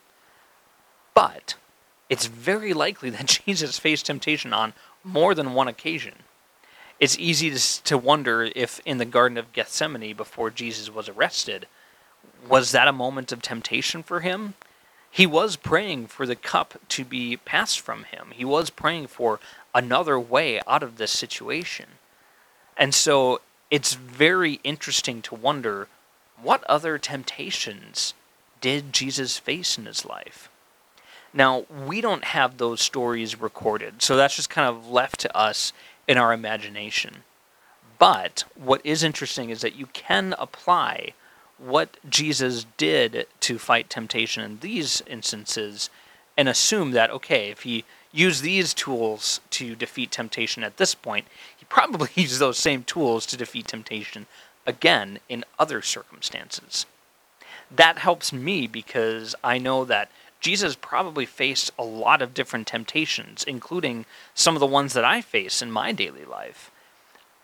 But 1.14 1.54
it's 2.08 2.26
very 2.26 2.74
likely 2.74 3.10
that 3.10 3.26
Jesus 3.46 3.78
faced 3.78 4.06
temptation 4.06 4.52
on 4.52 4.74
more 5.02 5.34
than 5.34 5.54
one 5.54 5.68
occasion. 5.68 6.14
It's 7.00 7.18
easy 7.18 7.50
to, 7.50 7.82
to 7.84 7.98
wonder 7.98 8.50
if 8.54 8.80
in 8.84 8.98
the 8.98 9.06
Garden 9.06 9.38
of 9.38 9.52
Gethsemane, 9.52 10.14
before 10.14 10.50
Jesus 10.50 10.92
was 10.92 11.08
arrested, 11.08 11.66
was 12.46 12.72
that 12.72 12.88
a 12.88 12.92
moment 12.92 13.32
of 13.32 13.40
temptation 13.40 14.02
for 14.02 14.20
him? 14.20 14.54
He 15.10 15.26
was 15.26 15.56
praying 15.56 16.06
for 16.06 16.26
the 16.26 16.36
cup 16.36 16.78
to 16.88 17.04
be 17.04 17.38
passed 17.38 17.80
from 17.80 18.04
him. 18.04 18.28
He 18.32 18.44
was 18.44 18.70
praying 18.70 19.08
for 19.08 19.40
another 19.74 20.20
way 20.20 20.60
out 20.66 20.82
of 20.82 20.96
this 20.98 21.10
situation. 21.10 21.86
And 22.76 22.94
so 22.94 23.40
it's 23.70 23.94
very 23.94 24.60
interesting 24.62 25.22
to 25.22 25.34
wonder 25.34 25.88
what 26.40 26.62
other 26.64 26.98
temptations 26.98 28.14
did 28.60 28.92
Jesus 28.92 29.38
face 29.38 29.78
in 29.78 29.86
his 29.86 30.04
life? 30.04 30.48
Now, 31.32 31.64
we 31.86 32.00
don't 32.00 32.24
have 32.24 32.58
those 32.58 32.80
stories 32.80 33.40
recorded, 33.40 34.02
so 34.02 34.16
that's 34.16 34.36
just 34.36 34.50
kind 34.50 34.68
of 34.68 34.88
left 34.88 35.20
to 35.20 35.36
us 35.36 35.72
in 36.10 36.18
our 36.18 36.32
imagination. 36.32 37.22
But 38.00 38.42
what 38.56 38.80
is 38.82 39.04
interesting 39.04 39.48
is 39.48 39.60
that 39.60 39.76
you 39.76 39.86
can 39.92 40.34
apply 40.40 41.14
what 41.56 41.98
Jesus 42.08 42.66
did 42.76 43.28
to 43.38 43.60
fight 43.60 43.88
temptation 43.88 44.42
in 44.42 44.58
these 44.58 45.04
instances 45.06 45.88
and 46.36 46.48
assume 46.48 46.90
that, 46.90 47.10
okay, 47.10 47.50
if 47.50 47.62
he 47.62 47.84
used 48.10 48.42
these 48.42 48.74
tools 48.74 49.40
to 49.50 49.76
defeat 49.76 50.10
temptation 50.10 50.64
at 50.64 50.78
this 50.78 50.96
point, 50.96 51.28
he 51.56 51.64
probably 51.66 52.08
used 52.16 52.40
those 52.40 52.58
same 52.58 52.82
tools 52.82 53.24
to 53.26 53.36
defeat 53.36 53.68
temptation 53.68 54.26
again 54.66 55.20
in 55.28 55.44
other 55.60 55.80
circumstances. 55.80 56.86
That 57.70 57.98
helps 57.98 58.32
me 58.32 58.66
because 58.66 59.36
I 59.44 59.58
know 59.58 59.84
that 59.84 60.10
Jesus 60.40 60.74
probably 60.74 61.26
faced 61.26 61.70
a 61.78 61.84
lot 61.84 62.22
of 62.22 62.34
different 62.34 62.66
temptations, 62.66 63.44
including 63.44 64.06
some 64.34 64.56
of 64.56 64.60
the 64.60 64.66
ones 64.66 64.94
that 64.94 65.04
I 65.04 65.20
face 65.20 65.60
in 65.60 65.70
my 65.70 65.92
daily 65.92 66.24
life. 66.24 66.70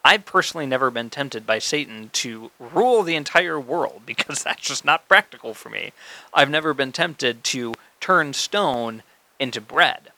I've 0.05 0.25
personally 0.25 0.67
never 0.67 0.91
been 0.91 1.11
tempted 1.11 1.47
by 1.47 1.59
Satan 1.59 2.11
to 2.15 2.51
rule 2.61 3.03
the 3.03 3.17
entire 3.17 3.59
world 3.59 4.03
because 4.07 4.43
that's 4.43 4.63
just 4.63 4.85
not 4.85 5.09
practical 5.09 5.53
for 5.53 5.69
me. 5.69 5.93
I've 6.33 6.51
never 6.51 6.73
been 6.73 6.93
tempted 6.93 7.45
to 7.45 7.75
turn 8.01 8.33
stone 8.33 9.03
into 9.39 9.61
bread. 9.61 10.13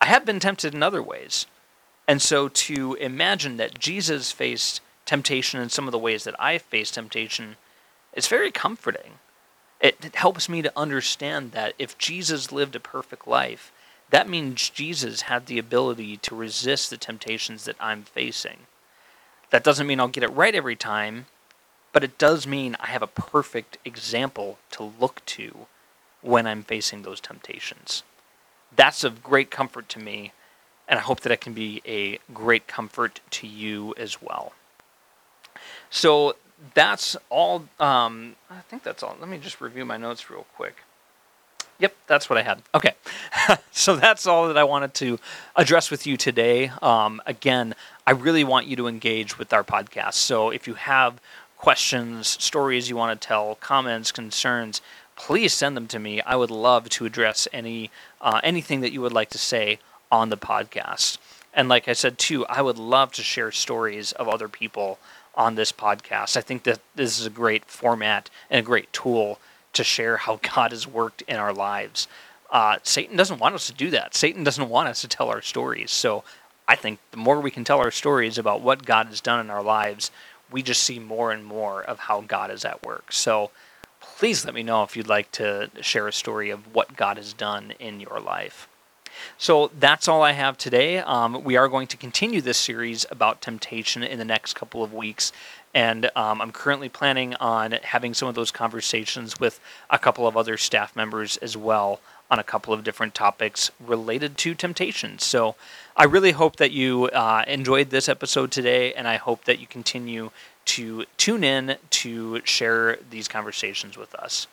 I 0.00 0.06
have 0.06 0.24
been 0.24 0.40
tempted 0.40 0.74
in 0.74 0.82
other 0.82 1.02
ways. 1.02 1.46
And 2.06 2.22
so 2.22 2.48
to 2.48 2.94
imagine 2.94 3.56
that 3.56 3.78
Jesus 3.78 4.30
faced 4.30 4.80
temptation 5.04 5.60
in 5.60 5.68
some 5.68 5.88
of 5.88 5.92
the 5.92 5.98
ways 5.98 6.24
that 6.24 6.38
I 6.38 6.58
face 6.58 6.90
temptation 6.90 7.56
is 8.12 8.28
very 8.28 8.50
comforting. 8.50 9.18
It, 9.80 10.14
helps 10.16 10.48
me 10.48 10.62
to 10.62 10.72
understand 10.76 11.52
that 11.52 11.74
if 11.78 11.96
Jesus 11.98 12.50
lived 12.50 12.74
a 12.74 12.80
perfect 12.80 13.28
life, 13.28 13.72
that 14.10 14.28
means 14.28 14.70
Jesus 14.70 15.22
had 15.22 15.46
the 15.46 15.58
ability 15.58 16.16
to 16.18 16.34
resist 16.34 16.90
the 16.90 16.96
temptations 16.96 17.64
that 17.64 17.76
I'm 17.78 18.02
facing. 18.02 18.66
That 19.50 19.64
doesn't 19.64 19.86
mean 19.86 20.00
I'll 20.00 20.08
get 20.08 20.24
it 20.24 20.32
right 20.32 20.54
every 20.54 20.76
time, 20.76 21.26
but 21.92 22.04
it 22.04 22.18
does 22.18 22.46
mean 22.46 22.76
I 22.80 22.86
have 22.86 23.02
a 23.02 23.06
perfect 23.06 23.78
example 23.84 24.58
to 24.72 24.92
look 24.98 25.24
to 25.26 25.66
when 26.22 26.46
I'm 26.46 26.62
facing 26.62 27.02
those 27.02 27.20
temptations. 27.20 28.02
That's 28.74 29.04
of 29.04 29.22
great 29.22 29.50
comfort 29.50 29.88
to 29.90 29.98
me, 29.98 30.32
and 30.88 30.98
I 30.98 31.02
hope 31.02 31.20
that 31.20 31.32
it 31.32 31.40
can 31.40 31.52
be 31.52 31.82
a 31.86 32.18
great 32.32 32.66
comfort 32.66 33.20
to 33.30 33.46
you 33.46 33.94
as 33.96 34.20
well. 34.20 34.52
So 35.90 36.36
that's 36.74 37.16
all. 37.30 37.68
Um, 37.78 38.36
I 38.50 38.60
think 38.68 38.82
that's 38.82 39.02
all. 39.02 39.16
Let 39.20 39.28
me 39.28 39.38
just 39.38 39.60
review 39.60 39.84
my 39.84 39.96
notes 39.96 40.30
real 40.30 40.46
quick. 40.54 40.76
Yep, 41.80 41.94
that's 42.08 42.28
what 42.28 42.38
I 42.38 42.42
had. 42.42 42.62
Okay. 42.74 42.94
so 43.70 43.94
that's 43.94 44.26
all 44.26 44.48
that 44.48 44.58
I 44.58 44.64
wanted 44.64 44.94
to 44.94 45.20
address 45.54 45.90
with 45.90 46.06
you 46.06 46.16
today. 46.16 46.72
Um, 46.82 47.22
again, 47.24 47.74
I 48.04 48.10
really 48.12 48.42
want 48.42 48.66
you 48.66 48.74
to 48.76 48.88
engage 48.88 49.38
with 49.38 49.52
our 49.52 49.62
podcast. 49.62 50.14
So 50.14 50.50
if 50.50 50.66
you 50.66 50.74
have 50.74 51.20
questions, 51.56 52.26
stories 52.26 52.88
you 52.88 52.96
want 52.96 53.20
to 53.20 53.28
tell, 53.28 53.54
comments, 53.56 54.10
concerns, 54.10 54.80
please 55.14 55.52
send 55.52 55.76
them 55.76 55.86
to 55.88 56.00
me. 56.00 56.20
I 56.22 56.34
would 56.34 56.50
love 56.50 56.88
to 56.90 57.04
address 57.04 57.46
any 57.52 57.90
uh, 58.20 58.40
anything 58.42 58.80
that 58.80 58.92
you 58.92 59.00
would 59.00 59.12
like 59.12 59.30
to 59.30 59.38
say 59.38 59.78
on 60.10 60.30
the 60.30 60.36
podcast. 60.36 61.18
And 61.54 61.68
like 61.68 61.88
I 61.88 61.92
said 61.92 62.18
too, 62.18 62.44
I 62.46 62.62
would 62.62 62.78
love 62.78 63.12
to 63.12 63.22
share 63.22 63.52
stories 63.52 64.12
of 64.12 64.28
other 64.28 64.48
people 64.48 64.98
on 65.38 65.54
this 65.54 65.72
podcast. 65.72 66.36
I 66.36 66.40
think 66.40 66.64
that 66.64 66.80
this 66.96 67.18
is 67.18 67.24
a 67.24 67.30
great 67.30 67.64
format 67.66 68.28
and 68.50 68.58
a 68.58 68.62
great 68.62 68.92
tool 68.92 69.38
to 69.72 69.84
share 69.84 70.18
how 70.18 70.40
God 70.54 70.72
has 70.72 70.86
worked 70.86 71.22
in 71.22 71.36
our 71.36 71.54
lives. 71.54 72.08
Uh, 72.50 72.78
Satan 72.82 73.16
doesn't 73.16 73.38
want 73.38 73.54
us 73.54 73.66
to 73.68 73.72
do 73.72 73.90
that. 73.90 74.14
Satan 74.14 74.42
doesn't 74.42 74.68
want 74.68 74.88
us 74.88 75.00
to 75.02 75.08
tell 75.08 75.28
our 75.28 75.42
stories. 75.42 75.90
So 75.90 76.24
I 76.66 76.76
think 76.76 76.98
the 77.12 77.16
more 77.16 77.40
we 77.40 77.50
can 77.50 77.64
tell 77.64 77.78
our 77.78 77.90
stories 77.90 78.36
about 78.36 78.60
what 78.60 78.84
God 78.84 79.06
has 79.06 79.20
done 79.20 79.40
in 79.40 79.50
our 79.50 79.62
lives, 79.62 80.10
we 80.50 80.62
just 80.62 80.82
see 80.82 80.98
more 80.98 81.30
and 81.30 81.44
more 81.44 81.82
of 81.82 81.98
how 82.00 82.22
God 82.22 82.50
is 82.50 82.64
at 82.64 82.84
work. 82.84 83.12
So 83.12 83.50
please 84.00 84.44
let 84.44 84.54
me 84.54 84.62
know 84.62 84.82
if 84.82 84.96
you'd 84.96 85.08
like 85.08 85.30
to 85.32 85.70
share 85.82 86.08
a 86.08 86.12
story 86.12 86.50
of 86.50 86.74
what 86.74 86.96
God 86.96 87.16
has 87.16 87.32
done 87.32 87.74
in 87.78 88.00
your 88.00 88.18
life. 88.18 88.68
So 89.36 89.70
that's 89.78 90.08
all 90.08 90.22
I 90.22 90.32
have 90.32 90.58
today. 90.58 90.98
Um, 90.98 91.44
we 91.44 91.56
are 91.56 91.68
going 91.68 91.86
to 91.88 91.96
continue 91.96 92.40
this 92.40 92.58
series 92.58 93.06
about 93.10 93.40
temptation 93.40 94.02
in 94.02 94.18
the 94.18 94.24
next 94.24 94.54
couple 94.54 94.82
of 94.82 94.92
weeks. 94.92 95.32
And 95.74 96.10
um, 96.16 96.40
I'm 96.40 96.50
currently 96.50 96.88
planning 96.88 97.34
on 97.36 97.72
having 97.82 98.14
some 98.14 98.28
of 98.28 98.34
those 98.34 98.50
conversations 98.50 99.38
with 99.38 99.60
a 99.90 99.98
couple 99.98 100.26
of 100.26 100.36
other 100.36 100.56
staff 100.56 100.96
members 100.96 101.36
as 101.38 101.56
well 101.56 102.00
on 102.30 102.38
a 102.38 102.44
couple 102.44 102.74
of 102.74 102.84
different 102.84 103.14
topics 103.14 103.70
related 103.80 104.36
to 104.38 104.54
temptation. 104.54 105.18
So 105.18 105.54
I 105.96 106.04
really 106.04 106.32
hope 106.32 106.56
that 106.56 106.72
you 106.72 107.06
uh, 107.06 107.44
enjoyed 107.46 107.90
this 107.90 108.08
episode 108.08 108.50
today, 108.50 108.92
and 108.92 109.08
I 109.08 109.16
hope 109.16 109.44
that 109.44 109.58
you 109.58 109.66
continue 109.66 110.30
to 110.66 111.06
tune 111.16 111.42
in 111.42 111.76
to 111.90 112.40
share 112.44 112.98
these 113.10 113.28
conversations 113.28 113.96
with 113.96 114.14
us. 114.14 114.46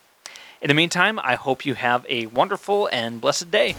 In 0.62 0.68
the 0.68 0.74
meantime, 0.74 1.20
I 1.22 1.34
hope 1.34 1.66
you 1.66 1.74
have 1.74 2.06
a 2.08 2.26
wonderful 2.26 2.88
and 2.90 3.20
blessed 3.20 3.50
day. 3.50 3.76